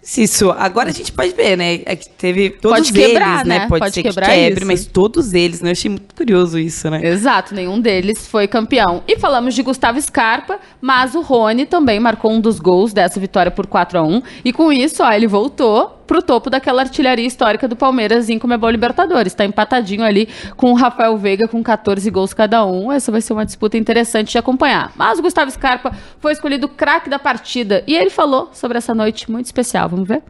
[0.00, 0.52] Se isso.
[0.52, 1.80] Agora a gente pode ver, né?
[1.84, 3.58] É que teve todos Pode quebrar, eles, né?
[3.58, 3.68] né?
[3.68, 4.66] Pode, Pode ser quebrar que quebre, isso.
[4.66, 5.70] mas todos eles, né?
[5.70, 7.04] Eu achei muito curioso isso, né?
[7.04, 9.02] Exato, nenhum deles foi campeão.
[9.08, 13.50] E falamos de Gustavo Scarpa, mas o Rony também marcou um dos gols dessa vitória
[13.50, 17.68] por 4 a 1 E com isso, ó, ele voltou pro topo daquela artilharia histórica
[17.68, 19.34] do Palmeiras em Comebol Libertadores.
[19.34, 20.26] Tá empatadinho ali
[20.56, 22.90] com o Rafael Veiga com 14 gols cada um.
[22.90, 24.92] Essa vai ser uma disputa interessante de acompanhar.
[24.96, 29.30] Mas o Gustavo Scarpa foi escolhido craque da partida e ele falou sobre essa noite
[29.30, 29.90] muito especial.
[29.90, 30.22] Vamos ver?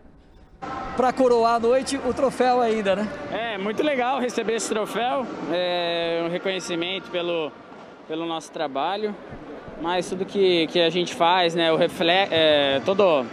[0.96, 3.06] para coroar a noite o troféu ainda, né?
[3.30, 7.52] É muito legal receber esse troféu, é um reconhecimento pelo,
[8.08, 9.14] pelo nosso trabalho,
[9.82, 13.26] mas tudo que, que a gente faz, né, o refle é, todo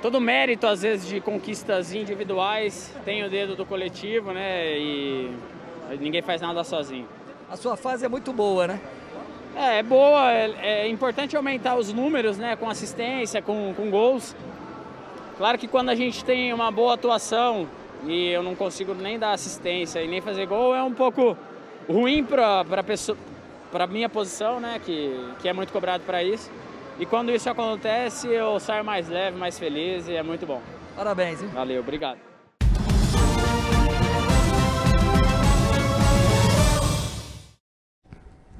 [0.00, 5.30] todo mérito às vezes de conquistas individuais tem o dedo do coletivo, né, e
[6.00, 7.06] ninguém faz nada sozinho.
[7.50, 8.80] A sua fase é muito boa, né?
[9.56, 14.34] É, é boa, é, é importante aumentar os números, né, com assistência, com, com gols.
[15.36, 17.68] Claro que quando a gente tem uma boa atuação
[18.06, 21.36] e eu não consigo nem dar assistência e nem fazer gol, é um pouco
[21.88, 22.64] ruim para
[23.70, 26.50] para minha posição, né, que que é muito cobrado para isso.
[27.00, 30.60] E quando isso acontece, eu saio mais leve, mais feliz e é muito bom.
[30.94, 31.48] Parabéns, hein?
[31.48, 32.29] Valeu, obrigado.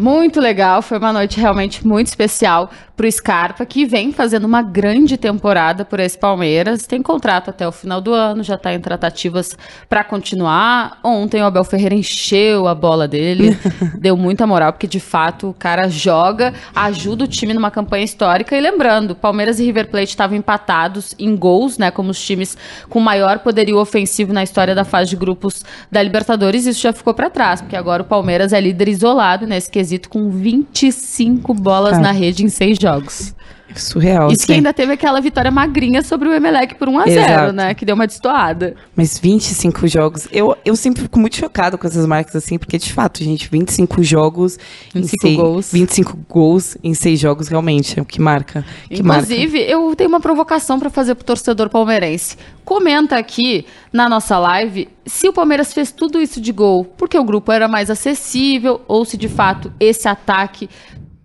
[0.01, 5.19] Muito legal, foi uma noite realmente muito especial pro Scarpa, que vem fazendo uma grande
[5.19, 6.87] temporada por esse Palmeiras.
[6.87, 9.55] Tem contrato até o final do ano, já tá em tratativas
[9.91, 10.99] para continuar.
[11.05, 13.59] Ontem o Abel Ferreira encheu a bola dele,
[14.01, 18.57] deu muita moral, porque de fato o cara joga, ajuda o time numa campanha histórica.
[18.57, 22.57] E lembrando, Palmeiras e River Plate estavam empatados em gols, né, como os times
[22.89, 26.65] com maior poderio ofensivo na história da fase de grupos da Libertadores.
[26.65, 30.31] Isso já ficou para trás, porque agora o Palmeiras é líder isolado nesse quesito com
[30.31, 33.35] 25 bolas na rede em seis jogos.
[33.75, 34.31] Surreal.
[34.31, 34.55] Isso que assim.
[34.55, 37.53] ainda teve aquela vitória magrinha sobre o Emelec por 1x0, Exato.
[37.53, 37.75] né?
[37.75, 38.75] Que deu uma destoada.
[38.95, 40.29] Mas 25 jogos.
[40.33, 44.03] Eu, eu sempre fico muito chocado com essas marcas assim, porque de fato, gente, 25
[44.03, 44.59] jogos.
[44.95, 45.73] 25 em seis, gols.
[45.73, 47.99] 25 gols em seis jogos, realmente.
[47.99, 48.65] É o que marca.
[48.89, 49.25] Que marca.
[49.25, 52.37] Inclusive, eu tenho uma provocação pra fazer pro torcedor palmeirense.
[52.65, 57.25] Comenta aqui na nossa live se o Palmeiras fez tudo isso de gol porque o
[57.25, 60.71] grupo era mais acessível ou se de fato esse ataque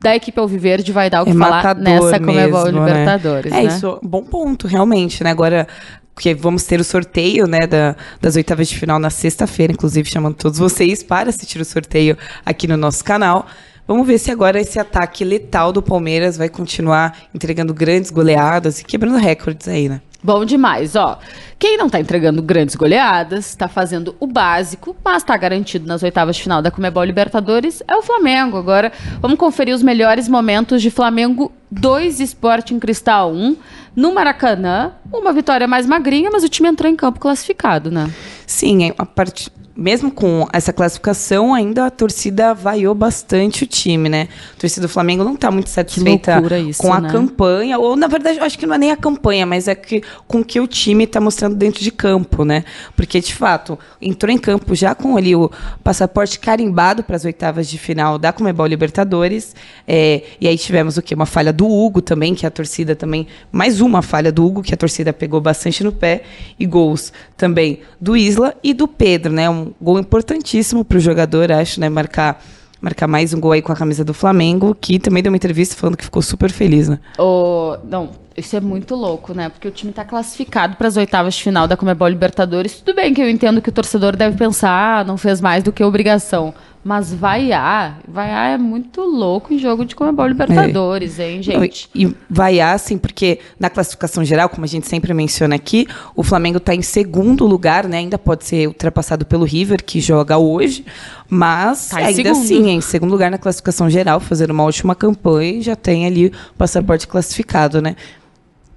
[0.06, 2.88] da equipe Alviverde vai dar o que é falar nessa Comebol mesmo, né?
[2.88, 3.64] Libertadores, É né?
[3.66, 5.32] isso, bom ponto, realmente, né?
[5.32, 5.68] Agora,
[6.14, 10.36] porque vamos ter o sorteio, né, da- das oitavas de final na sexta-feira, inclusive chamando
[10.36, 12.16] todos vocês para assistir o sorteio
[12.46, 13.48] aqui no nosso canal.
[13.88, 18.84] Vamos ver se agora esse ataque letal do Palmeiras vai continuar entregando grandes goleadas e
[18.86, 20.02] quebrando recordes aí, né?
[20.26, 21.20] Bom demais, ó.
[21.60, 26.36] Quem não tá entregando grandes goleadas, tá fazendo o básico, mas tá garantido nas oitavas
[26.36, 28.58] de final da Comebol Libertadores, é o Flamengo.
[28.58, 33.56] Agora, vamos conferir os melhores momentos de Flamengo 2 Sporting Cristal 1
[33.96, 34.94] no Maracanã.
[35.14, 38.12] Uma vitória mais magrinha, mas o time entrou em campo classificado, né?
[38.48, 44.08] Sim, é a parte, mesmo com essa classificação, ainda a torcida vaiou bastante o time,
[44.08, 44.30] né?
[44.56, 47.10] A torcida do Flamengo não está muito satisfeita isso, com a né?
[47.10, 50.40] campanha, ou na verdade, acho que não é nem a campanha, mas é que com
[50.40, 52.64] o que o time está mostrando dentro de campo, né?
[52.96, 55.52] Porque, de fato, entrou em campo já com ali o
[55.84, 59.54] passaporte carimbado para as oitavas de final da Comebol Libertadores.
[59.86, 61.14] é, e aí tivemos o quê?
[61.14, 63.28] Uma falha do Hugo também, que a torcida também.
[63.52, 66.24] Mais uma falha do Hugo, que a torcida pegou bastante no pé.
[66.58, 69.50] E gols também do Isla e do Pedro, né?
[69.50, 71.90] Um gol importantíssimo para o jogador, acho, né?
[71.90, 72.44] Marcar.
[72.82, 75.76] Marcar mais um gol aí com a camisa do Flamengo, que também deu uma entrevista
[75.76, 77.00] falando que ficou super feliz, né?
[77.18, 77.78] O...
[77.84, 79.50] Não, isso é muito louco, né?
[79.50, 82.82] Porque o time tá classificado para as oitavas de final da Comebol Libertadores.
[82.82, 85.72] Tudo bem que eu entendo que o torcedor deve pensar, ah, não fez mais do
[85.72, 86.54] que obrigação.
[86.88, 91.90] Mas vaiar, vaiar é muito louco em jogo de Comebol Libertadores, hein, gente?
[91.96, 96.22] Não, E vaiar, assim, porque na classificação geral, como a gente sempre menciona aqui, o
[96.22, 97.98] Flamengo está em segundo lugar, né?
[97.98, 100.86] Ainda pode ser ultrapassado pelo River, que joga hoje,
[101.28, 102.44] mas Tá ainda segundo.
[102.44, 106.06] assim é em segundo lugar na classificação geral, fazendo uma ótima campanha e já tem
[106.06, 107.96] ali o passaporte classificado, né?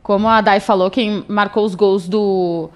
[0.03, 2.71] Como a Dai falou, quem marcou os gols do,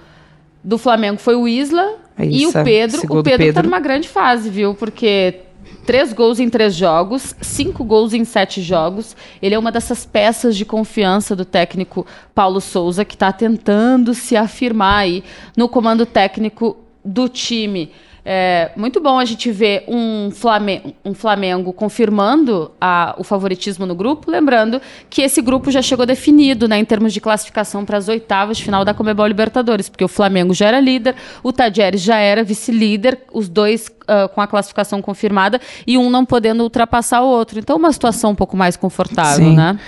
[0.62, 3.00] do Flamengo foi o Isla É e o isso, Pedro.
[3.04, 3.62] O do Pedro, tá Pedro.
[3.64, 4.74] numa grande fase, viu?
[4.74, 5.40] Porque
[5.84, 9.16] três gols em três jogos, cinco gols em sete jogos.
[9.40, 14.36] Ele é uma dessas peças de confiança do técnico Paulo Souza, que está tentando se
[14.36, 15.24] afirmar aí
[15.56, 17.90] no comando técnico do time.
[18.24, 23.96] É muito bom a gente ver um Flamengo, um Flamengo confirmando a- o favoritismo no
[23.96, 24.80] grupo, lembrando
[25.10, 28.62] que esse grupo já chegou definido né, em termos de classificação para as oitavas de
[28.64, 33.18] final da Comebol Libertadores, porque o Flamengo já era líder, o Tadjeres já era vice-líder,
[33.32, 37.58] os dois ah, com a classificação confirmada e um não podendo ultrapassar o outro.
[37.58, 39.56] Então, uma situação um pouco mais confortável, Sim.
[39.56, 39.78] né?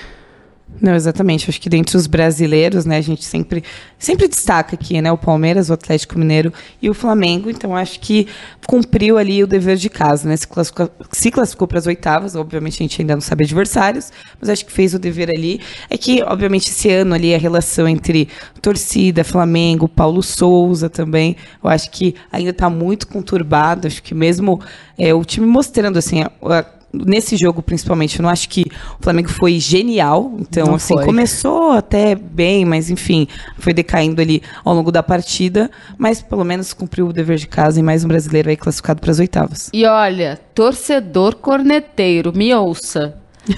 [0.81, 1.49] Não, exatamente.
[1.49, 3.63] Acho que dentre os brasileiros, né, a gente sempre,
[3.99, 7.49] sempre destaca aqui, né, o Palmeiras, o Atlético Mineiro e o Flamengo.
[7.49, 8.27] Então, acho que
[8.67, 10.37] cumpriu ali o dever de casa, né?
[10.37, 14.49] Se classificou, se classificou para as oitavas, obviamente a gente ainda não sabe adversários, mas
[14.51, 15.61] acho que fez o dever ali.
[15.89, 18.29] É que, obviamente, esse ano ali a relação entre
[18.61, 23.87] torcida, Flamengo, Paulo Souza também, eu acho que ainda está muito conturbado.
[23.87, 24.61] Acho que mesmo
[24.99, 26.23] é, o time mostrando assim.
[26.23, 26.65] a- a-
[27.07, 28.67] Nesse jogo, principalmente, eu não acho que
[28.99, 30.33] o Flamengo foi genial.
[30.39, 31.05] Então, Não assim, foi.
[31.05, 33.27] começou até bem, mas enfim,
[33.59, 35.71] foi decaindo ali ao longo da partida.
[35.99, 39.11] Mas pelo menos cumpriu o dever de casa e mais um brasileiro aí classificado para
[39.11, 39.71] as oitavas.
[39.73, 43.15] E olha, torcedor corneteiro, me ouça.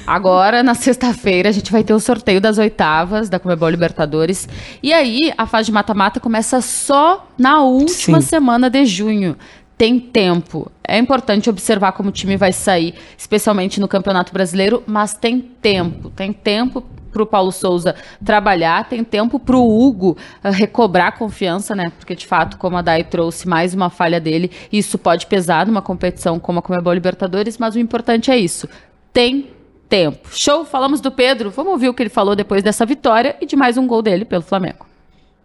[0.07, 4.49] Agora, na sexta-feira, a gente vai ter o sorteio das oitavas da Comebol Libertadores.
[4.83, 8.27] E aí, a fase de mata-mata começa só na última Sim.
[8.27, 9.37] semana de junho.
[9.79, 10.70] Tem tempo.
[10.88, 16.11] É importante observar como o time vai sair, especialmente no Campeonato Brasileiro, mas tem tempo.
[16.11, 16.83] Tem tempo
[17.16, 21.90] para o Paulo Souza trabalhar, tem tempo para o Hugo ah, recobrar confiança, né?
[21.99, 25.81] Porque, de fato, como a Dai trouxe mais uma falha dele, isso pode pesar numa
[25.81, 28.68] competição como a Comebol Libertadores, mas o importante é isso.
[29.12, 29.51] Tem
[29.88, 30.29] tempo.
[30.31, 31.51] Show, falamos do Pedro.
[31.51, 34.25] Vamos ouvir o que ele falou depois dessa vitória e de mais um gol dele
[34.25, 34.87] pelo Flamengo.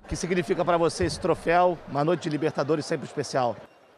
[0.04, 3.56] O que significa para você esse troféu, uma noite de Libertadores sempre especial?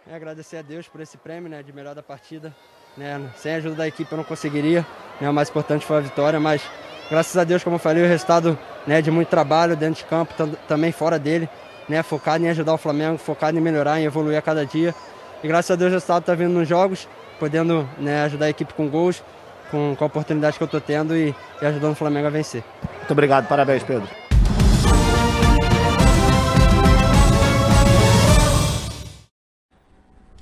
[0.10, 2.54] É agradecer a Deus por esse prêmio né, de melhor da partida.
[2.96, 4.86] Né, sem a ajuda da equipe eu não conseguiria.
[5.20, 6.62] Né, o mais importante foi a vitória, mas
[7.10, 10.34] graças a Deus, como eu falei, o resultado né, de muito trabalho dentro de campo,
[10.36, 11.50] tam- também fora dele.
[11.90, 14.96] Né, focado em ajudar o Flamengo, focado em melhorar, em evoluir a cada dia.
[15.44, 18.74] E graças a Deus o resultado está vindo nos jogos, podendo né, ajudar a equipe
[18.74, 19.22] com gols,
[19.70, 22.64] com, com a oportunidade que eu estou tendo e, e ajudando o Flamengo a vencer.
[23.00, 24.08] Muito obrigado, parabéns, Pedro.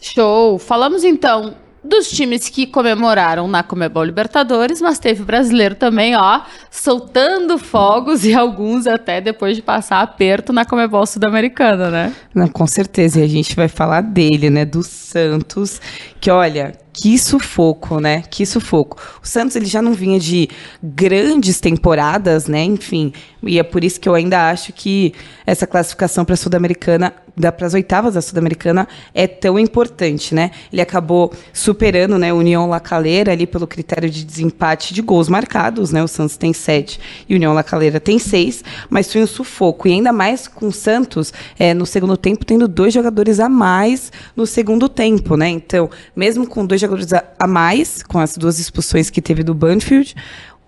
[0.01, 0.57] Show!
[0.57, 7.57] Falamos então dos times que comemoraram na Comebol Libertadores, mas teve brasileiro também, ó, soltando
[7.57, 12.13] fogos e alguns até depois de passar aperto na Comebol Sul-Americana, né?
[12.33, 15.79] Não, com certeza, e a gente vai falar dele, né, do Santos,
[16.19, 18.23] que olha, que sufoco, né?
[18.29, 18.97] Que sufoco.
[19.23, 20.49] O Santos ele já não vinha de
[20.83, 22.63] grandes temporadas, né?
[22.63, 23.13] Enfim,
[23.43, 25.13] e é por isso que eu ainda acho que
[25.45, 27.13] essa classificação para a Sul-Americana,
[27.57, 30.51] para as oitavas da Sul-Americana, é tão importante, né?
[30.71, 35.91] Ele acabou superando, né, União La Calera ali pelo critério de desempate de gols marcados,
[35.91, 36.03] né?
[36.03, 39.93] O Santos tem sete e União La Calera tem seis, mas foi um sufoco e
[39.93, 44.45] ainda mais com o Santos é, no segundo tempo tendo dois jogadores a mais no
[44.45, 45.49] segundo tempo, né?
[45.49, 49.53] Então, mesmo com dois jogadores a, a mais, com as duas expulsões que teve do
[49.53, 50.15] Banfield,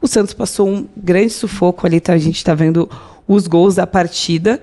[0.01, 2.13] o Santos passou um grande sufoco ali, tá?
[2.13, 2.89] A gente está vendo
[3.27, 4.61] os gols da partida.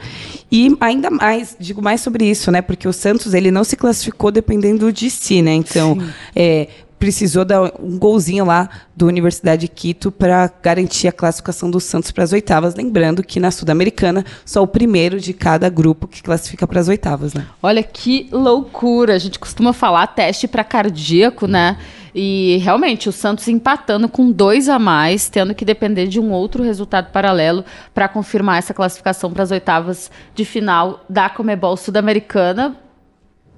[0.53, 2.61] E ainda mais, digo mais sobre isso, né?
[2.61, 5.53] Porque o Santos ele não se classificou dependendo de si, né?
[5.53, 5.97] Então,
[6.37, 6.69] é,
[7.01, 12.11] precisou dar um golzinho lá do Universidade de Quito para garantir a classificação do Santos
[12.11, 12.75] para as oitavas.
[12.75, 17.33] Lembrando que na Sul-Americana, só o primeiro de cada grupo que classifica para as oitavas,
[17.33, 17.47] né?
[17.63, 19.15] Olha que loucura!
[19.15, 21.79] A gente costuma falar teste para cardíaco, né?
[22.15, 26.63] E realmente o Santos empatando com dois a mais, tendo que depender de um outro
[26.63, 32.77] resultado paralelo para confirmar essa classificação para as oitavas de final da Comebol Sul-Americana.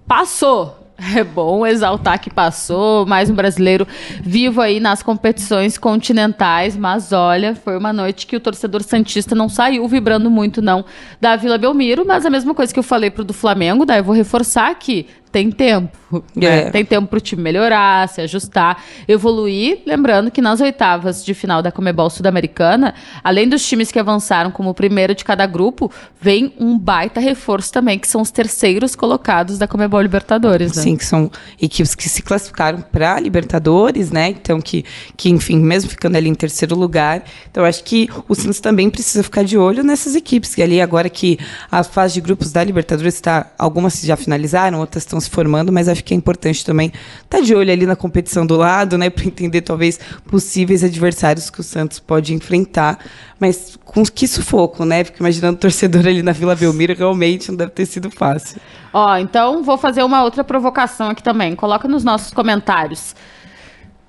[0.07, 0.82] Passou,
[1.17, 3.87] é bom exaltar que passou, mais um brasileiro
[4.23, 9.49] vivo aí nas competições continentais, mas olha, foi uma noite que o torcedor santista não
[9.49, 10.85] saiu vibrando muito não
[11.21, 14.05] da Vila Belmiro, mas a mesma coisa que eu falei pro do Flamengo, daí eu
[14.05, 15.97] vou reforçar aqui, tem tempo.
[16.37, 16.67] Né?
[16.67, 16.71] É.
[16.71, 19.79] Tem tempo para o time melhorar, se ajustar, evoluir.
[19.87, 24.69] Lembrando que nas oitavas de final da Comebol Sul-Americana, além dos times que avançaram como
[24.69, 29.57] o primeiro de cada grupo, vem um baita reforço também, que são os terceiros colocados
[29.57, 30.77] da Comebol Libertadores.
[30.77, 30.83] Né?
[30.83, 31.31] Sim, que são
[31.61, 34.29] equipes que se classificaram para Libertadores, né?
[34.29, 34.85] Então, que,
[35.17, 37.25] que, enfim, mesmo ficando ali em terceiro lugar.
[37.51, 40.55] Então, acho que o Santos também precisa ficar de olho nessas equipes.
[40.55, 41.39] Que ali, agora que
[41.71, 43.51] a fase de grupos da Libertadores está.
[43.59, 46.93] Algumas já finalizaram, outras estão se formando, mas acho que é importante também
[47.23, 49.09] estar de olho ali na competição do lado, né?
[49.09, 49.99] Para entender, talvez,
[50.29, 52.99] possíveis adversários que o Santos pode enfrentar.
[53.41, 55.05] Mas com que sufoco, né?
[55.05, 58.61] Fico imaginando o torcedor ali na Vila Belmiro, realmente não deve ter sido fácil.
[58.93, 61.57] Ó, então vou fazer uma outra provocação aqui também.
[61.57, 63.15] Coloca nos nossos comentários.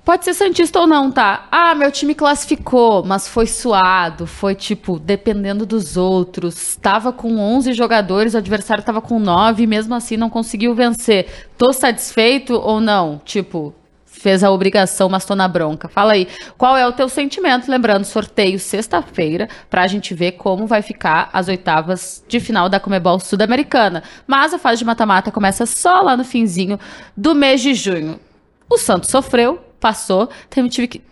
[0.04, 1.48] Pode ser Santista ou não, tá?
[1.50, 6.76] Ah, meu time classificou, mas foi suado, foi tipo, dependendo dos outros.
[6.76, 11.48] Tava com 11 jogadores, o adversário tava com 9 e mesmo assim não conseguiu vencer.
[11.56, 13.18] Tô satisfeito ou não?
[13.24, 13.74] Tipo,
[14.04, 15.88] fez a obrigação, mas tô na bronca.
[15.88, 16.28] Fala aí,
[16.58, 17.70] qual é o teu sentimento?
[17.70, 23.18] Lembrando, sorteio sexta-feira, pra gente ver como vai ficar as oitavas de final da Comebol
[23.18, 24.02] Sul-Americana.
[24.26, 26.78] Mas a fase de mata-mata começa só lá no finzinho
[27.16, 28.20] do mês de junho.
[28.68, 31.02] O Santos sofreu, passou, teve time que,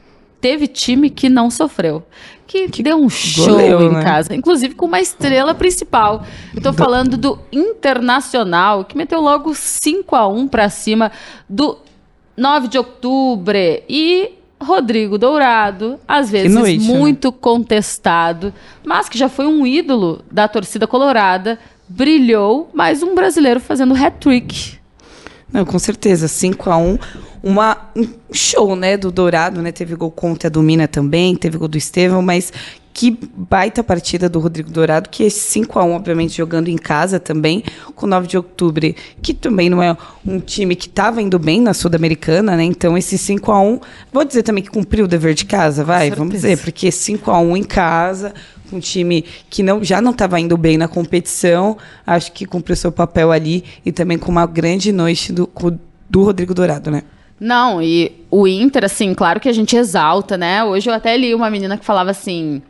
[0.41, 2.03] teve time que não sofreu.
[2.47, 4.03] Que, deu um show em né?
[4.03, 6.25] casa, inclusive com uma estrela principal.
[6.55, 11.13] Eu tô falando do Internacional, que meteu logo 5 a 1 pra cima
[11.47, 11.79] do
[12.35, 13.57] 9 de outubro
[13.89, 16.95] e Rodrigo Dourado, às vezes noite, né?
[16.95, 18.55] muito contestado,
[18.85, 21.59] mas que já foi um ídolo da torcida colorada,
[21.89, 24.79] brilhou, mais um brasileiro fazendo hat-trick.
[25.53, 26.27] Não, com certeza.
[26.29, 26.99] 5 a 1
[27.43, 29.73] uma, um show, né, do Dourado, né?
[29.73, 32.53] Teve gol contra do Mina também, teve gol do Estevão, mas
[32.95, 37.19] que baita partida do Rodrigo Dourado, que é 5 a 1 obviamente, jogando em casa
[37.19, 37.65] também,
[37.95, 41.73] com 9 de outubro, que também não é um time que estava indo bem na
[41.73, 42.65] Sul-Americana, né?
[42.65, 43.81] Então, esse 5 a 1
[44.13, 47.41] vou dizer também que cumpriu o dever de casa, vai, vamos dizer, porque 5 a
[47.41, 48.35] 1 em casa,
[48.69, 52.77] com um time que não, já não estava indo bem na competição, acho que cumpriu
[52.77, 55.49] seu papel ali e também com uma grande noite do,
[56.11, 57.03] do Rodrigo Dourado, né?
[57.43, 60.63] Não, e o Inter, assim, claro que a gente exalta, né?
[60.63, 62.63] Hoje eu até li uma menina que falava assim.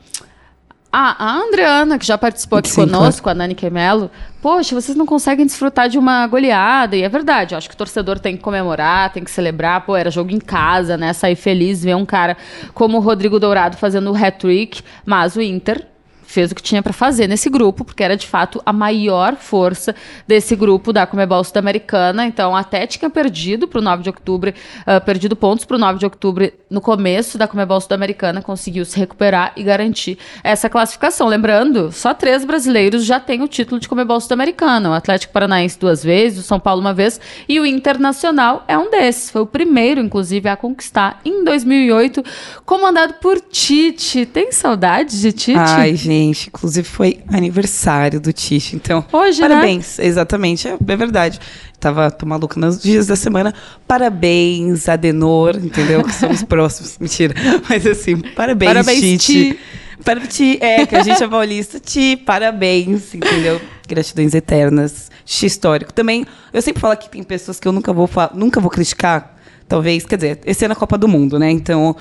[0.91, 4.11] Ah, a Andreana, que já participou aqui Sim, conosco, a Nani Quemelo,
[4.41, 6.97] poxa, vocês não conseguem desfrutar de uma goleada.
[6.97, 9.85] E é verdade, eu acho que o torcedor tem que comemorar, tem que celebrar.
[9.85, 11.12] Pô, era jogo em casa, né?
[11.12, 12.35] Sair feliz, ver um cara
[12.73, 14.83] como o Rodrigo Dourado fazendo o hat-trick.
[15.05, 15.87] Mas o Inter
[16.33, 19.95] fez o que tinha para fazer nesse grupo, porque era de fato a maior força
[20.26, 22.26] desse grupo da Comebol Sul-Americana.
[22.26, 24.53] Então, até tinha perdido para o 9 de outubro,
[24.87, 28.99] ah, perdido pontos para o 9 de outubro no começo da Comebol Sul-Americana, conseguiu se
[28.99, 31.28] recuperar e garantir essa classificação.
[31.28, 36.03] Lembrando, só três brasileiros já têm o título de Comebol Sul-Americana: o Atlético Paranaense duas
[36.03, 39.30] vezes, o São Paulo uma vez e o Internacional é um desses.
[39.30, 42.24] Foi o primeiro, inclusive, a conquistar em 2008,
[42.64, 44.24] comandado por Tite.
[44.26, 45.59] Tem saudade de Tite?
[45.59, 46.49] Ai, gente, Exatamente.
[46.49, 48.75] Inclusive foi aniversário do Tish.
[48.75, 49.49] Então, Hoje, né?
[49.49, 49.99] parabéns.
[49.99, 51.41] Exatamente, é, é verdade.
[51.81, 53.53] Tava tô maluca nos dias da semana.
[53.87, 56.05] Parabéns, Adenor, entendeu?
[56.05, 56.97] Que somos próximos.
[56.99, 57.35] Mentira.
[57.68, 59.51] Mas assim, parabéns, Parabéns, Tite.
[59.53, 59.59] Ti.
[60.05, 61.79] Para ti, é, que a gente é paulista.
[61.79, 63.61] Ti, parabéns, entendeu?
[63.89, 65.11] Gratidões eternas.
[65.25, 65.93] Ti histórico.
[65.93, 69.37] Também, eu sempre falo que tem pessoas que eu nunca vou, nunca vou criticar,
[69.68, 70.05] talvez.
[70.05, 71.51] Quer dizer, esse ano é a Copa do Mundo, né?
[71.51, 71.95] Então,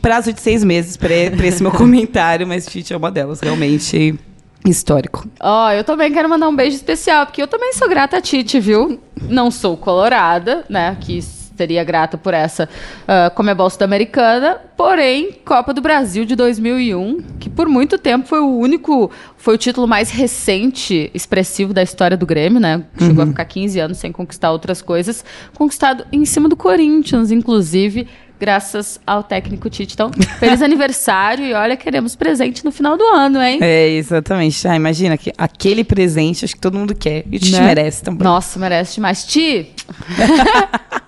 [0.00, 4.18] prazo de seis meses para esse meu comentário, mas Tite é uma delas, realmente
[4.64, 5.28] histórico.
[5.40, 8.58] Ó, eu também quero mandar um beijo especial, porque eu também sou grata a Tite,
[8.58, 8.98] viu?
[9.28, 10.96] Não sou colorada, né?
[11.00, 11.18] Que
[11.56, 12.68] seria grata por essa
[13.02, 18.58] uh, Comebol Sul-Americana, porém, Copa do Brasil de 2001, que por muito tempo foi o
[18.58, 22.82] único, foi o título mais recente, expressivo da história do Grêmio, né?
[22.98, 25.24] Chegou a ficar 15 anos sem conquistar outras coisas,
[25.56, 29.94] conquistado em cima do Corinthians, inclusive, graças ao técnico Tite.
[29.94, 33.58] Então, feliz aniversário e olha, queremos presente no final do ano, hein?
[33.62, 34.66] É, exatamente.
[34.66, 37.24] Ah, imagina, que aquele presente, acho que todo mundo quer.
[37.30, 37.66] E o Tite Né?
[37.66, 38.24] merece também.
[38.24, 39.24] Nossa, merece demais.
[39.24, 39.70] Ti!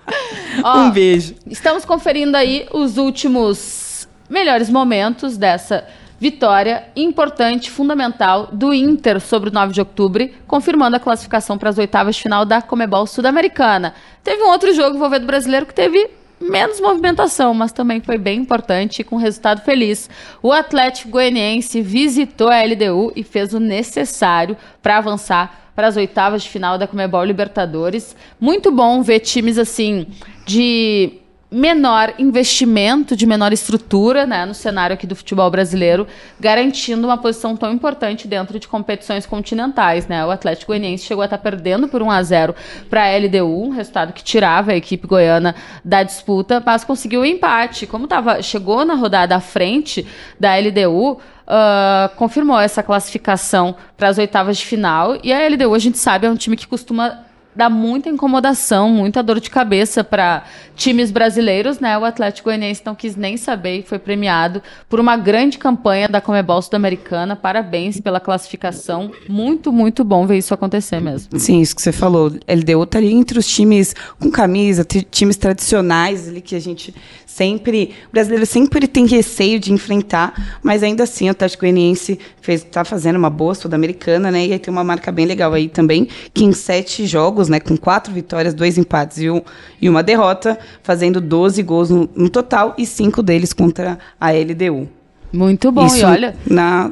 [0.63, 1.35] Ó, um beijo.
[1.49, 5.87] Estamos conferindo aí os últimos melhores momentos dessa
[6.19, 11.77] vitória importante, fundamental do Inter sobre o 9 de outubro, confirmando a classificação para as
[11.77, 13.93] oitavas de final da Comebol Sul-Americana.
[14.23, 18.39] Teve um outro jogo envolvendo o brasileiro que teve menos movimentação, mas também foi bem
[18.39, 20.09] importante e com resultado feliz.
[20.41, 26.41] O Atlético Goianiense visitou a LDU e fez o necessário para avançar para as oitavas
[26.41, 28.15] de final da Comebol Libertadores.
[28.39, 30.07] Muito bom ver times assim
[30.43, 31.19] de
[31.51, 36.07] menor investimento, de menor estrutura, né, no cenário aqui do futebol brasileiro,
[36.39, 40.25] garantindo uma posição tão importante dentro de competições continentais, né?
[40.25, 42.55] O Atlético Goianiense chegou a estar perdendo por 1 a 0
[42.89, 45.53] para a LDU, um resultado que tirava a equipe goiana
[45.85, 47.85] da disputa, mas conseguiu o empate.
[47.85, 50.05] Como tava, chegou na rodada à frente
[50.39, 55.17] da LDU, ah, confirmou essa classificação para as oitavas de final.
[55.23, 57.25] E a LDU, a gente sabe, é um time que costuma
[57.57, 60.43] dar muita incomodação, muita dor de cabeça para
[60.75, 61.97] times brasileiros, né?
[61.97, 66.21] O Atlético Goianiense não quis nem saber e foi premiado por uma grande campanha da
[66.21, 67.35] Comebol Sul-Americana.
[67.35, 69.11] Parabéns pela classificação.
[69.27, 71.37] Muito, muito bom ver isso acontecer mesmo.
[71.39, 72.31] Sim, isso que você falou.
[72.47, 76.93] LDU tá ali entre os times com camisa, ti- times tradicionais ali que a gente
[77.25, 82.63] sempre, o brasileiro sempre tem receio de enfrentar, mas ainda assim o Atlético Goianiense fez,
[82.63, 84.47] tá fazendo uma boa sul-americana, né?
[84.47, 87.77] E aí tem uma marca bem legal aí também, que em sete jogos, né, com
[87.77, 89.41] quatro vitórias, dois empates e, um,
[89.81, 94.87] e uma derrota, fazendo 12 gols no, no total e cinco deles contra a LDU.
[95.31, 95.85] Muito bom.
[95.85, 96.91] Isso e olha, na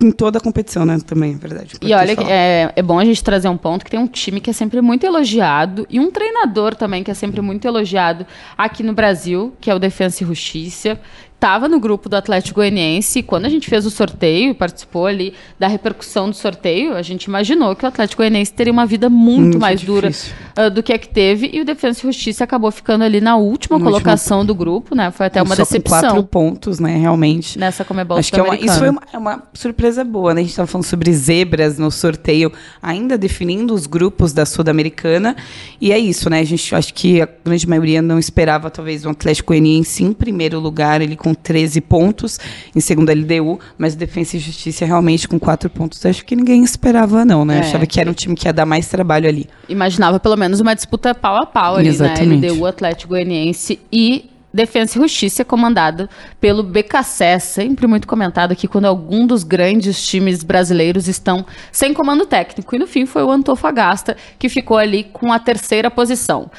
[0.00, 0.98] em toda a competição, né?
[1.06, 1.74] Também, é verdade.
[1.80, 4.50] E olha, é, é bom a gente trazer um ponto que tem um time que
[4.50, 8.26] é sempre muito elogiado e um treinador também que é sempre muito elogiado
[8.56, 11.00] aqui no Brasil, que é o Defensa e Justiça.
[11.36, 15.34] Estava no grupo do Atlético Goianiense e quando a gente fez o sorteio, participou ali
[15.58, 19.40] da repercussão do sorteio, a gente imaginou que o Atlético Goianiense teria uma vida muito,
[19.42, 20.34] Muito mais dura difícil.
[20.56, 23.36] ah, do que a que teve e o Defensa e Justiça acabou ficando ali na
[23.36, 25.10] última No colocação do grupo, né?
[25.10, 26.96] Foi até uma Só com decepção quatro pontos, né?
[26.96, 27.58] Realmente.
[27.58, 30.40] nessa Comebol Acho que é uma, isso foi uma, é uma surpresa boa, né?
[30.40, 32.50] A gente estava falando sobre zebras no sorteio,
[32.82, 35.36] ainda definindo os grupos da Sul-Americana.
[35.78, 36.40] E é isso, né?
[36.40, 40.58] A gente acho que a grande maioria não esperava, talvez, um Atlético Goianiense em primeiro
[40.58, 42.38] lugar, ele com 13 pontos,
[42.72, 46.06] em segundo LDU, mas o Defensa e Justiça realmente com quatro pontos.
[46.06, 47.56] Acho que ninguém esperava, não, né?
[47.56, 47.60] É.
[47.62, 49.48] Achava que era um time que ia dar mais trabalho ali.
[49.68, 52.46] imaginava pelo menos uma disputa pau a pau ali, Exatamente.
[52.46, 52.48] né?
[52.48, 56.08] LDU, Atlético Goianiense e Defensa e Justiça, comandado
[56.40, 62.24] pelo BKC, sempre muito comentado aqui quando algum dos grandes times brasileiros estão sem comando
[62.24, 62.74] técnico.
[62.74, 66.50] E no fim foi o Antofagasta que ficou ali com a terceira posição.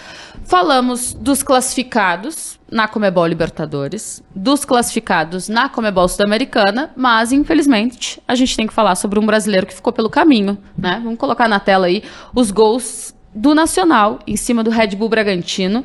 [0.48, 8.56] Falamos dos classificados na Comebol Libertadores, dos classificados na Comebol Sul-Americana, mas infelizmente a gente
[8.56, 11.02] tem que falar sobre um brasileiro que ficou pelo caminho, né?
[11.04, 12.02] Vamos colocar na tela aí
[12.34, 15.84] os gols do Nacional em cima do Red Bull Bragantino.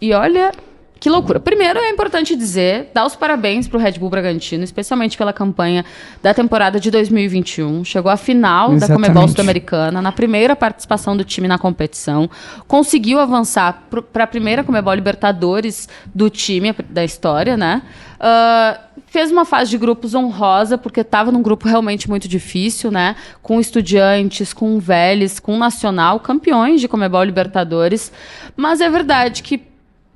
[0.00, 0.52] E olha
[0.98, 1.38] que loucura.
[1.38, 5.84] Primeiro é importante dizer, dar os parabéns pro Red Bull Bragantino, especialmente pela campanha
[6.22, 7.84] da temporada de 2021.
[7.84, 9.08] Chegou à final da Exatamente.
[9.08, 12.30] Comebol Sul-Americana, na primeira participação do time na competição.
[12.66, 17.82] Conseguiu avançar para a primeira Comebol Libertadores do time da história, né?
[18.18, 23.16] Ah, fez uma fase de grupos honrosa, porque estava num grupo realmente muito difícil, né?
[23.42, 28.10] Com estudiantes, com Vélez, com Nacional, campeões de Comebol Libertadores.
[28.56, 29.62] Mas é verdade que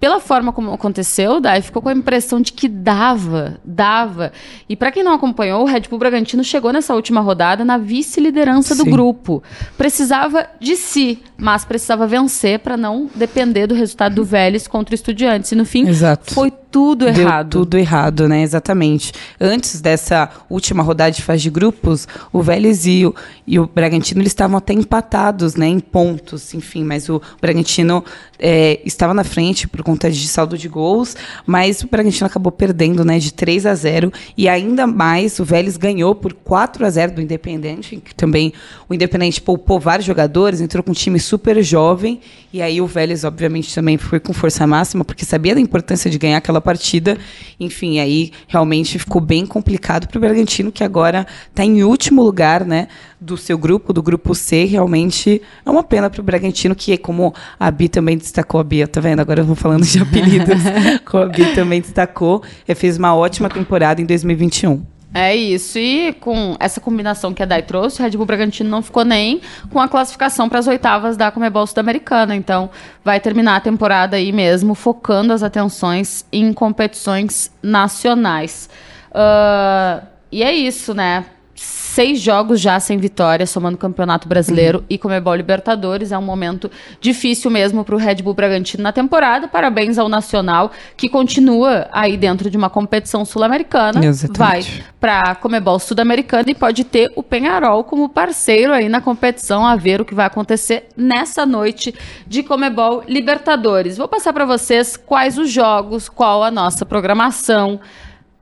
[0.01, 4.33] pela forma como aconteceu, daí ficou com a impressão de que dava, dava.
[4.67, 8.75] E para quem não acompanhou, o Red Bull Bragantino chegou nessa última rodada na vice-liderança
[8.75, 9.43] do grupo.
[9.77, 14.97] Precisava de si, mas precisava vencer para não depender do resultado do Vélez contra o
[14.97, 15.53] Estudiantes.
[15.53, 16.33] E no fim, Exato.
[16.33, 17.51] foi tudo Deu errado.
[17.51, 18.43] tudo errado, né?
[18.43, 19.13] Exatamente.
[19.41, 23.15] Antes dessa última rodada de fase de grupos, o Vélez e o,
[23.47, 25.67] e o Bragantino eles estavam até empatados, né?
[25.67, 26.85] Em pontos, enfim.
[26.85, 28.05] Mas o Bragantino
[28.39, 33.05] é, estava na frente por conta de saldo de gols, mas o Bragantino acabou perdendo,
[33.05, 33.19] né?
[33.19, 37.21] De 3 a 0 e ainda mais o Vélez ganhou por 4 a 0 do
[37.21, 38.53] Independente, que também
[38.89, 42.21] o Independente poupou vários jogadores, entrou com um time super jovem
[42.53, 46.19] e aí o Vélez obviamente também foi com força máxima porque sabia da importância de
[46.19, 47.19] ganhar aquela partida.
[47.59, 52.65] Enfim, aí realmente ficou bem complicado para o Bragantino que agora está em último lugar,
[52.65, 52.87] né?
[53.21, 57.35] Do seu grupo, do grupo C, realmente é uma pena para o Bragantino, que como
[57.59, 59.21] a Bi também destacou, a Bia, tá vendo?
[59.21, 60.63] Agora eu vou falando de apelidos,
[61.35, 62.43] Bi também destacou,
[62.75, 64.83] fez uma ótima temporada em 2021.
[65.13, 68.81] É isso, e com essa combinação que a Dai trouxe, o Red Bull Bragantino não
[68.81, 72.37] ficou nem com a classificação para as oitavas da Comebol Sudamericana.
[72.37, 72.71] Então,
[73.05, 78.71] vai terminar a temporada aí mesmo, focando as atenções em competições nacionais.
[79.13, 81.25] Ah, e é isso, né?
[81.63, 86.11] Seis jogos já sem vitória, somando Campeonato Brasileiro e Comebol Libertadores.
[86.11, 86.71] É um momento
[87.03, 89.47] difícil mesmo para o Red Bull Bragantino na temporada.
[89.47, 94.01] Parabéns ao Nacional, que continua aí dentro de uma competição sul-americana.
[94.39, 94.65] Vai
[94.99, 100.01] para Comebol Sudamericana e pode ter o Penharol como parceiro aí na competição a ver
[100.01, 101.95] o que vai acontecer nessa noite
[102.27, 103.99] de Comebol Libertadores.
[103.99, 107.79] Vou passar para vocês quais os jogos, qual a nossa programação.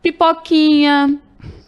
[0.01, 1.19] Pipoquinha,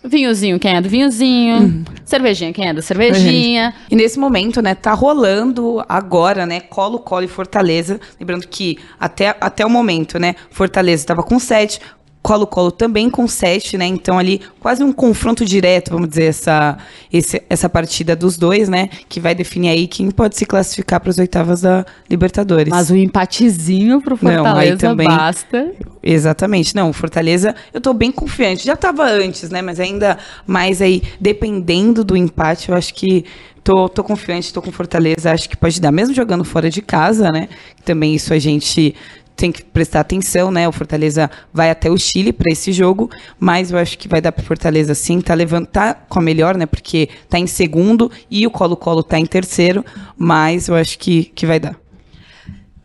[0.03, 3.75] vinhozinho, quem é do vinhozinho, cervejinha, quem é da cervejinha.
[3.91, 8.01] E nesse momento, né, tá rolando agora, né, Colo-Colo e Fortaleza.
[8.19, 11.81] Lembrando que até, até o momento, né, Fortaleza estava com 7,
[12.23, 13.87] Colo-Colo também com 7, né?
[13.87, 16.77] Então ali quase um confronto direto, vamos dizer, essa,
[17.13, 18.91] esse- essa partida dos dois, né?
[19.09, 22.69] Que vai definir aí quem pode se classificar para as oitavas da Libertadores.
[22.71, 25.73] Mas o empatezinho pro Não, aí Fortaleza também- basta.
[26.03, 26.75] Exatamente.
[26.77, 28.65] Não, o Fortaleza, eu tô bem confiante.
[28.67, 29.63] Já tava antes, né?
[29.63, 33.25] Mas ainda mais aí, dependendo do empate, eu acho que
[33.63, 37.31] tô, tô confiante, tô com Fortaleza, acho que pode dar, mesmo jogando fora de casa,
[37.31, 37.49] né?
[37.85, 38.95] Também isso a gente
[39.41, 40.69] tem que prestar atenção, né?
[40.69, 44.33] O Fortaleza vai até o Chile para esse jogo, mas eu acho que vai dar
[44.33, 46.67] para Fortaleza sim, tá levando, tá com a melhor, né?
[46.67, 49.83] Porque tá em segundo e o Colo-Colo tá em terceiro,
[50.17, 51.75] mas eu acho que, que vai dar.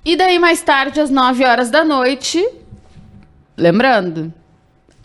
[0.06, 2.48] E daí, mais tarde, às 9 horas da noite,
[3.58, 4.34] lembrando,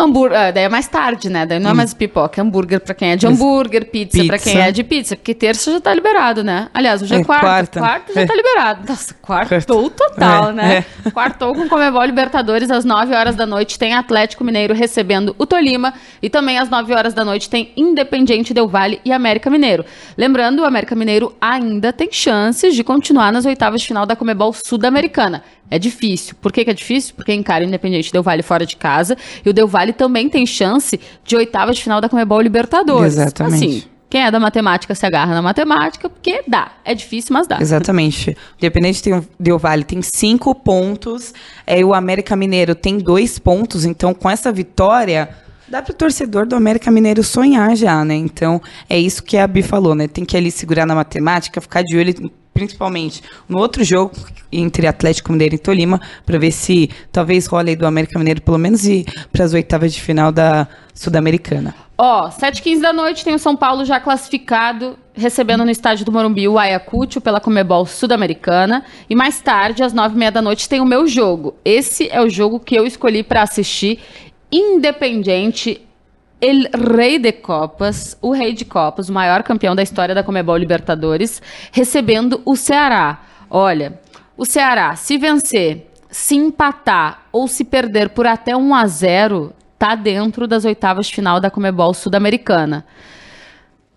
[0.03, 1.47] hambúrguer, ah, daí é mais tarde, né?
[1.47, 4.53] Daí não é mais pipoca, é hambúrguer pra quem é de hambúrguer, pizza, pra quem
[4.55, 4.69] Pizza.
[4.69, 6.69] é de pizza, porque terça já tá liberado, né?
[6.75, 7.81] Aliás, hoje é, É, quarta, quarta.
[7.81, 8.27] quarta já É.
[8.27, 8.81] tá liberado.
[8.89, 10.85] Nossa, quartou total, É, né?
[11.13, 15.95] Quartou com Comebol Libertadores às 9 horas da noite, tem Atlético Mineiro recebendo o Tolima
[16.23, 19.85] e também às 9 horas da noite tem Independiente Del Vale e América Mineiro.
[20.17, 24.53] Lembrando, o América Mineiro ainda tem chances de continuar nas oitavas de final da Comebol
[24.53, 25.43] Sudamericana.
[25.71, 26.35] É difícil.
[26.41, 27.15] Por que, que é difícil?
[27.15, 30.45] Porque encara o Independente Del Vale fora de casa e o Del Vale também tem
[30.45, 33.15] chance de oitavas de final da Comebol Libertadores.
[33.15, 33.55] Exatamente.
[33.55, 36.73] Assim, quem é da matemática se agarra na matemática, porque dá.
[36.85, 37.59] É difícil, mas dá.
[37.61, 38.37] Exatamente.
[38.59, 41.33] Independente tem, Del Vale tem cinco pontos,
[41.65, 45.29] é, o América Mineiro tem dois pontos, então com essa vitória.
[45.69, 48.17] Dá para o torcedor do América Mineiro sonhar já, né?
[48.17, 50.09] Então, é isso que a Bi falou, né?
[50.09, 54.13] Tem que ali segurar na matemática, ficar de olho, principalmente no outro jogo
[54.53, 58.59] entre Atlético Mineiro e Tolima, para ver se talvez role aí do América Mineiro pelo
[58.59, 61.75] menos ir para as oitavas de final da Sul-Americana.
[61.97, 66.49] Ó, 7h15 da noite tem o São Paulo já classificado, recebendo no estádio do Morumbi
[66.49, 68.85] o Ayacucho pela Comebol Sudamericana.
[69.09, 71.55] E mais tarde, às 9h30 da noite, tem o meu jogo.
[71.63, 74.01] Esse é o jogo que eu escolhi para assistir,
[74.51, 75.87] Independiente
[76.41, 80.57] El Rei de Copas, o Rei de Copas, o maior campeão da história da Comebol
[80.57, 83.21] Libertadores, recebendo o Ceará.
[83.51, 84.01] Olha,
[84.37, 89.95] o Ceará, se vencer, se empatar ou se perder por até 1 a 0, tá
[89.95, 92.87] dentro das oitavas de final da Comebol Sudamericana.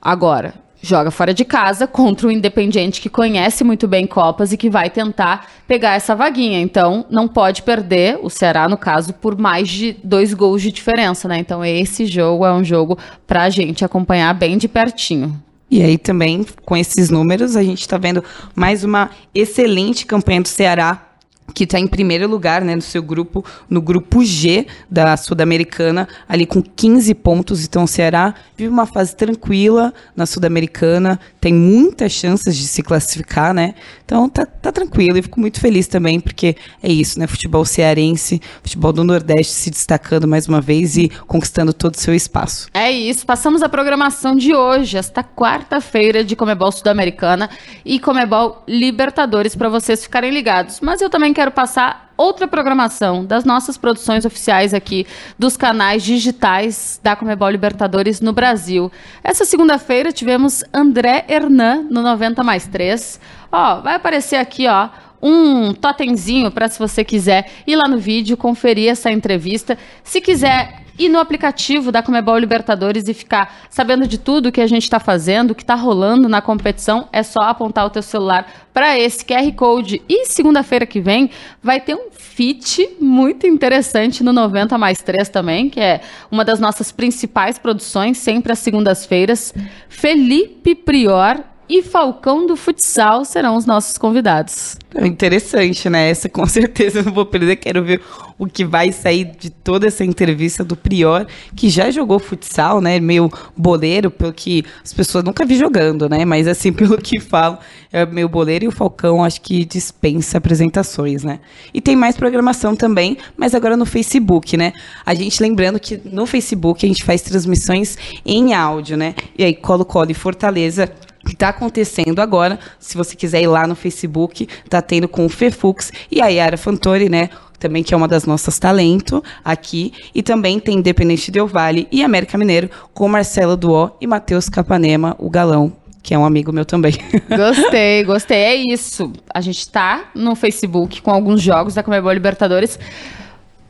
[0.02, 0.54] Agora,
[0.84, 4.90] joga fora de casa contra o Independiente que conhece muito bem Copas e que vai
[4.90, 6.60] tentar pegar essa vaguinha.
[6.60, 11.26] Então, não pode perder, o Ceará, no caso, por mais de dois gols de diferença,
[11.28, 11.38] né?
[11.40, 15.42] Então, esse jogo é um jogo pra gente acompanhar bem de pertinho.
[15.72, 18.22] E aí também, com esses números, a gente está vendo
[18.54, 21.13] mais uma excelente campanha do Ceará
[21.54, 26.46] que está em primeiro lugar, né, no seu grupo, no grupo G da Sul-Americana, ali
[26.46, 27.66] com 15 pontos.
[27.66, 33.54] Então, o Ceará vive uma fase tranquila na Sul-Americana, tem muitas chances de se classificar,
[33.54, 33.76] né?
[34.06, 37.28] Então, tá, tá tranquilo e fico muito feliz também, porque é isso, né?
[37.28, 42.14] Futebol cearense, futebol do Nordeste se destacando mais uma vez e conquistando todo o seu
[42.14, 42.68] espaço.
[42.74, 47.50] É isso, passamos a programação de hoje, esta quarta-feira de Comebol Sul-Americana
[47.86, 50.80] e Comebol Libertadores para vocês ficarem ligados.
[50.82, 55.06] Mas eu também quero passar outra programação das nossas produções oficiais aqui
[55.38, 58.92] dos canais digitais da Comebol Libertadores no Brasil.
[59.24, 63.20] Essa segunda-feira tivemos André Hernan no 90 mais 3.
[63.52, 64.90] Ó, vai aparecer aqui, ó,
[65.22, 69.78] um totemzinho para se você quiser ir lá no vídeo conferir essa entrevista.
[70.04, 74.68] Se quiser ir no aplicativo da Comebol Libertadores e ficar sabendo de tudo que a
[74.68, 78.46] gente está fazendo, o que está rolando na competição, é só apontar o teu celular
[78.74, 80.02] para esse QR Code.
[80.08, 81.30] E segunda-feira que vem
[81.62, 86.60] vai ter um feat muito interessante no 90 mais 3 também, que é uma das
[86.60, 89.54] nossas principais produções, sempre às segundas-feiras.
[89.88, 94.78] Felipe Prior e Falcão do Futsal serão os nossos convidados.
[94.96, 96.10] É interessante, né?
[96.10, 97.56] Essa com certeza eu não vou perder.
[97.56, 98.02] Quero ver
[98.38, 103.00] o que vai sair de toda essa entrevista do Prior, que já jogou futsal, né?
[103.00, 106.26] Meio boleiro, pelo que as pessoas nunca vi jogando, né?
[106.26, 107.58] Mas assim, pelo que falam,
[107.92, 111.40] é meio boleiro e o Falcão acho que dispensa apresentações, né?
[111.74, 114.74] E tem mais programação também, mas agora no Facebook, né?
[115.06, 119.16] A gente lembrando que no Facebook a gente faz transmissões em áudio, né?
[119.38, 120.92] E aí, Colo-Colo e Fortaleza
[121.26, 122.60] que está acontecendo agora.
[122.80, 126.58] Se você quiser ir lá no Facebook, está tendo com o Fefux e a Yara
[126.58, 127.30] Fantori, né?
[127.60, 129.94] Também que é uma das nossas talento aqui.
[130.14, 135.16] E também tem Independente Del Vale e América Mineiro com Marcelo Duó e Matheus Capanema,
[135.18, 135.72] o galão
[136.04, 136.92] que é um amigo meu também.
[137.32, 138.38] Gostei, gostei.
[138.38, 139.14] É isso.
[139.34, 142.78] A gente está no Facebook com alguns jogos da Comebol Libertadores.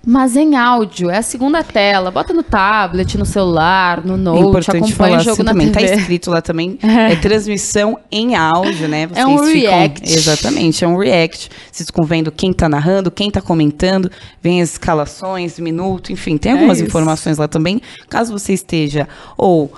[0.06, 2.12] Mas em áudio, é a segunda tela.
[2.12, 5.72] Bota no tablet, no celular, no note, Importante acompanha falar o jogo assim na também.
[5.72, 5.88] TV.
[5.88, 6.78] Tá escrito lá também.
[6.84, 9.10] É transmissão em áudio, né?
[9.16, 10.14] É um ficam- react.
[10.14, 11.50] Exatamente, é um react.
[11.72, 16.52] Vocês ficam vendo quem tá narrando, quem tá comentando, vem as escalações, minuto, enfim, tem
[16.52, 16.88] algumas isso.
[16.88, 17.82] informações lá também.
[18.10, 19.72] Caso você esteja ou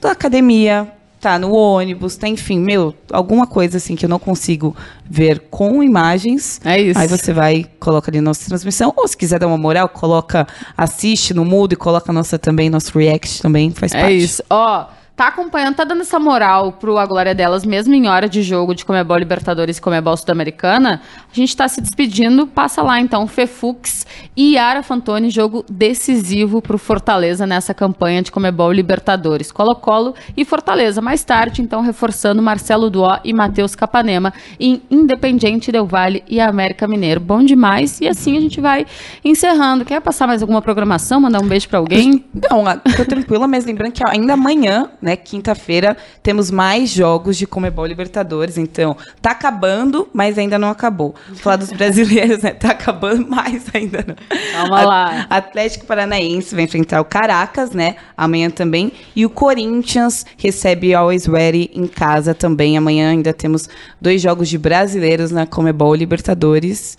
[0.00, 0.88] da academia,
[1.20, 4.74] tá no ônibus, tá, enfim, meu, alguma coisa assim que eu não consigo
[5.08, 6.60] ver com imagens.
[6.64, 6.98] É isso.
[6.98, 8.92] Aí você vai, coloca ali nossa transmissão.
[8.96, 10.46] Ou se quiser dar uma moral, coloca,
[10.76, 14.16] assiste no mudo e coloca nossa também, nosso react também, faz É parte.
[14.16, 14.42] isso.
[14.48, 14.86] Ó,
[15.18, 18.72] tá acompanhando, tá dando essa moral pro A Glória Delas, mesmo em hora de jogo
[18.72, 21.02] de Comebol Libertadores e Comebol Sul-Americana.
[21.28, 22.46] A gente tá se despedindo.
[22.46, 24.06] Passa lá, então, Fefux
[24.36, 29.50] e Yara Fantoni, jogo decisivo pro Fortaleza nessa campanha de Comebol Libertadores.
[29.50, 31.02] Colo-Colo e Fortaleza.
[31.02, 36.86] Mais tarde, então, reforçando Marcelo Duó e Matheus Capanema em Independiente Del Vale e América
[36.86, 37.18] Mineiro.
[37.18, 38.00] Bom demais.
[38.00, 38.86] E assim a gente vai
[39.24, 39.84] encerrando.
[39.84, 41.20] Quer passar mais alguma programação?
[41.20, 42.24] Mandar um beijo pra alguém?
[42.32, 42.64] Não,
[42.96, 48.58] tô tranquila, mas lembrando que ainda amanhã, né, quinta-feira, temos mais jogos de Comebol Libertadores.
[48.58, 51.14] Então, tá acabando, mas ainda não acabou.
[51.36, 52.50] Falar dos brasileiros, né?
[52.50, 54.14] Tá acabando, mas ainda não.
[54.52, 55.26] Calma lá.
[55.30, 57.96] Atlético Paranaense vai enfrentar o Caracas, né?
[58.16, 58.92] Amanhã também.
[59.16, 62.76] E o Corinthians recebe o Always Ready em casa também.
[62.76, 63.68] Amanhã ainda temos
[64.00, 66.98] dois jogos de brasileiros na Comebol Libertadores.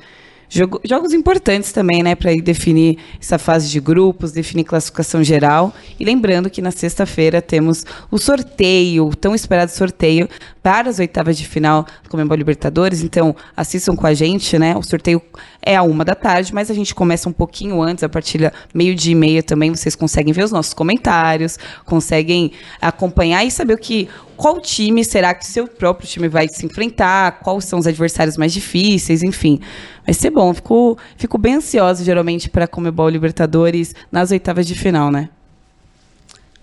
[0.49, 5.73] Jogo- jogos importantes também, né, para definir essa fase de grupos, definir classificação geral.
[5.99, 10.27] E lembrando que na sexta-feira temos o sorteio, o tão esperado sorteio
[10.61, 13.01] para as oitavas de final do Comembol Libertadores.
[13.01, 14.75] Então, assistam com a gente, né?
[14.75, 15.21] O sorteio
[15.61, 18.51] é a uma da tarde, mas a gente começa um pouquinho antes, a partir da
[18.73, 19.73] meio-dia e meia também.
[19.73, 22.51] Vocês conseguem ver os nossos comentários, conseguem
[22.81, 24.09] acompanhar e saber o que.
[24.35, 27.39] Qual time será que seu próprio time vai se enfrentar?
[27.39, 29.21] Quais são os adversários mais difíceis?
[29.21, 29.59] Enfim,
[30.05, 30.53] vai ser bom.
[30.53, 35.29] Fico, fico bem ansiosa, geralmente, para Comebol Libertadores nas oitavas de final, né?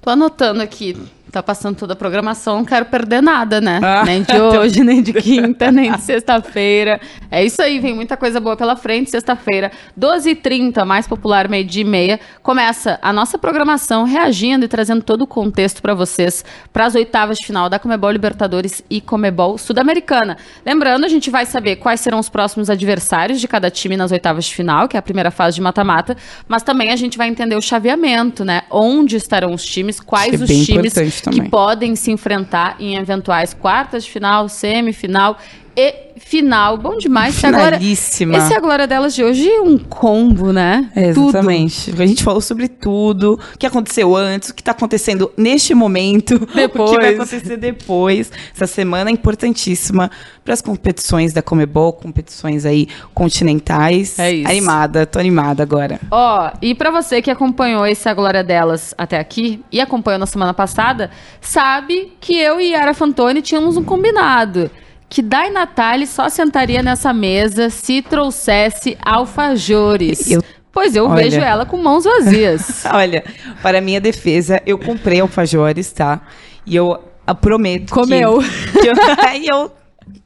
[0.01, 0.97] Tô anotando aqui.
[1.32, 3.80] Tá passando toda a programação, não quero perder nada, né?
[3.82, 7.00] Ah, nem de hoje, nem de quinta, nem de sexta-feira.
[7.30, 9.10] É isso aí, vem muita coisa boa pela frente.
[9.10, 15.22] Sexta-feira, 12h30, mais popular, meio-dia e meia, começa a nossa programação reagindo e trazendo todo
[15.22, 20.36] o contexto para vocês para as oitavas de final da Comebol Libertadores e Comebol Sudamericana.
[20.64, 24.44] Lembrando, a gente vai saber quais serão os próximos adversários de cada time nas oitavas
[24.44, 26.16] de final, que é a primeira fase de mata-mata,
[26.46, 28.62] mas também a gente vai entender o chaveamento, né?
[28.70, 31.50] Onde estarão os times, quais é os times importante que também.
[31.50, 35.38] podem se enfrentar em eventuais quartas de final, semifinal
[35.76, 36.78] e final.
[36.78, 37.34] Bom demais.
[37.34, 38.38] Se agora, Finalíssima.
[38.38, 40.90] esse é a glória delas de hoje, um combo, né?
[40.94, 41.28] É, Tudo.
[41.28, 41.90] exatamente.
[42.00, 46.36] A gente falou sobre tudo, o que aconteceu antes, o que está acontecendo neste momento,
[46.42, 47.14] o que vai Depois.
[47.14, 48.32] acontecer depois.
[48.54, 50.10] Essa semana é importantíssima
[50.44, 54.18] para as competições da Comebol, competições aí continentais.
[54.18, 54.48] É isso.
[54.48, 56.00] Animada, tô animada agora.
[56.10, 60.26] Ó, e pra você que acompanhou esse A Glória Delas até aqui e acompanhou na
[60.26, 61.10] semana passada,
[61.40, 64.70] sabe que eu e Yara Fantoni tínhamos um combinado.
[65.16, 70.30] Que Dai Natali só sentaria nessa mesa se trouxesse alfajores.
[70.30, 71.22] Eu- Pois eu Olha.
[71.24, 72.84] vejo ela com mãos vazias.
[72.92, 73.24] Olha,
[73.62, 76.20] para minha defesa, eu comprei alfajores, tá?
[76.66, 77.02] E eu
[77.40, 78.40] prometo Comeu.
[78.42, 78.94] que, que eu,
[79.64, 79.72] eu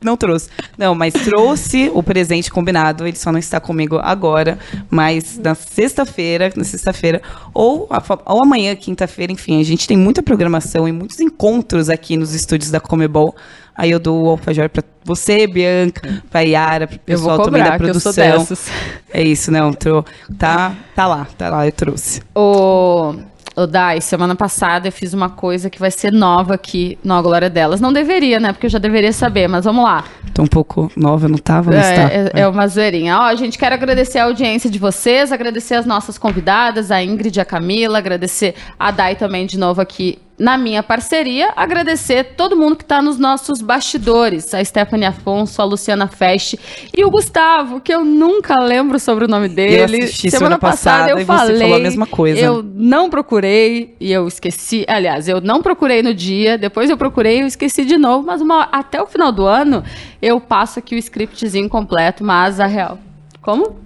[0.02, 0.48] não trouxe.
[0.76, 3.06] Não, mas trouxe o presente combinado.
[3.06, 4.58] Ele só não está comigo agora,
[4.90, 7.20] mas na sexta-feira, na sexta-feira
[7.52, 12.16] ou, a ou amanhã, quinta-feira, enfim, a gente tem muita programação e muitos encontros aqui
[12.16, 13.34] nos estúdios da Comebol.
[13.74, 17.72] Aí eu dou o alfajor para você, Bianca, para Yara, o vou pessoal também da
[17.72, 18.38] cobrar, que eu sou produção.
[18.38, 18.68] dessas.
[19.12, 20.04] É isso, não, tô,
[20.38, 22.20] tá, tá lá, tá lá, eu trouxe.
[22.34, 23.14] Ô,
[23.56, 27.22] ô Dai, semana passada eu fiz uma coisa que vai ser nova aqui no A
[27.22, 27.80] Glória Delas.
[27.80, 28.52] Não deveria, né?
[28.52, 30.04] Porque eu já deveria saber, mas vamos lá.
[30.32, 32.02] Tô um pouco nova, não tava, mas tá.
[32.02, 33.18] É, é, é uma zoeirinha.
[33.18, 37.40] Ó, gente, quero agradecer a audiência de vocês, agradecer as nossas convidadas, a Ingrid e
[37.40, 42.74] a Camila, agradecer a Dai também de novo aqui na minha parceria, agradecer todo mundo
[42.74, 46.58] que está nos nossos bastidores, a Stephanie Afonso, a Luciana Feste
[46.96, 50.04] e o Gustavo, que eu nunca lembro sobre o nome dele.
[50.04, 52.40] assisti semana passada eu e você falei, falou a mesma coisa.
[52.40, 54.84] Eu não procurei e eu esqueci.
[54.88, 58.40] Aliás, eu não procurei no dia, depois eu procurei e eu esqueci de novo, mas
[58.40, 59.84] uma- até o final do ano
[60.22, 62.98] eu passo aqui o scriptzinho completo, mas a real.
[63.42, 63.76] Como?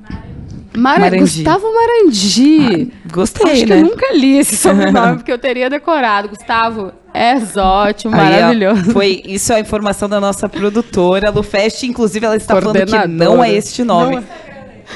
[0.76, 1.00] Mara...
[1.00, 1.20] Marandi.
[1.20, 2.92] Gustavo Marandi.
[3.12, 3.80] Gostei, Acho que né?
[3.80, 6.28] eu nunca li esse sobrenome, porque eu teria decorado.
[6.28, 8.92] Gustavo, és ótimo, Aí, ó, maravilhoso.
[8.92, 13.42] foi isso é a informação da nossa produtora, Lufest, inclusive ela está falando que não
[13.42, 14.16] é este nome.
[14.16, 14.24] Não é.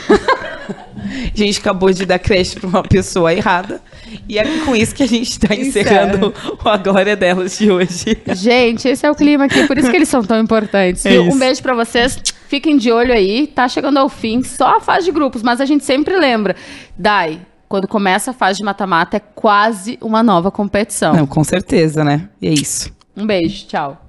[1.32, 3.80] A gente acabou de dar creche para uma pessoa errada.
[4.28, 8.18] E é com isso que a gente está encerrando a glória delas de hoje.
[8.34, 11.04] Gente, esse é o clima aqui, por isso que eles são tão importantes.
[11.06, 12.18] É um beijo pra vocês.
[12.48, 13.46] Fiquem de olho aí.
[13.46, 16.56] Tá chegando ao fim, só a fase de grupos, mas a gente sempre lembra.
[16.96, 21.14] Dai, quando começa a fase de mata-mata, é quase uma nova competição.
[21.14, 22.28] Não, com certeza, né?
[22.40, 22.90] E é isso.
[23.16, 24.07] Um beijo, tchau.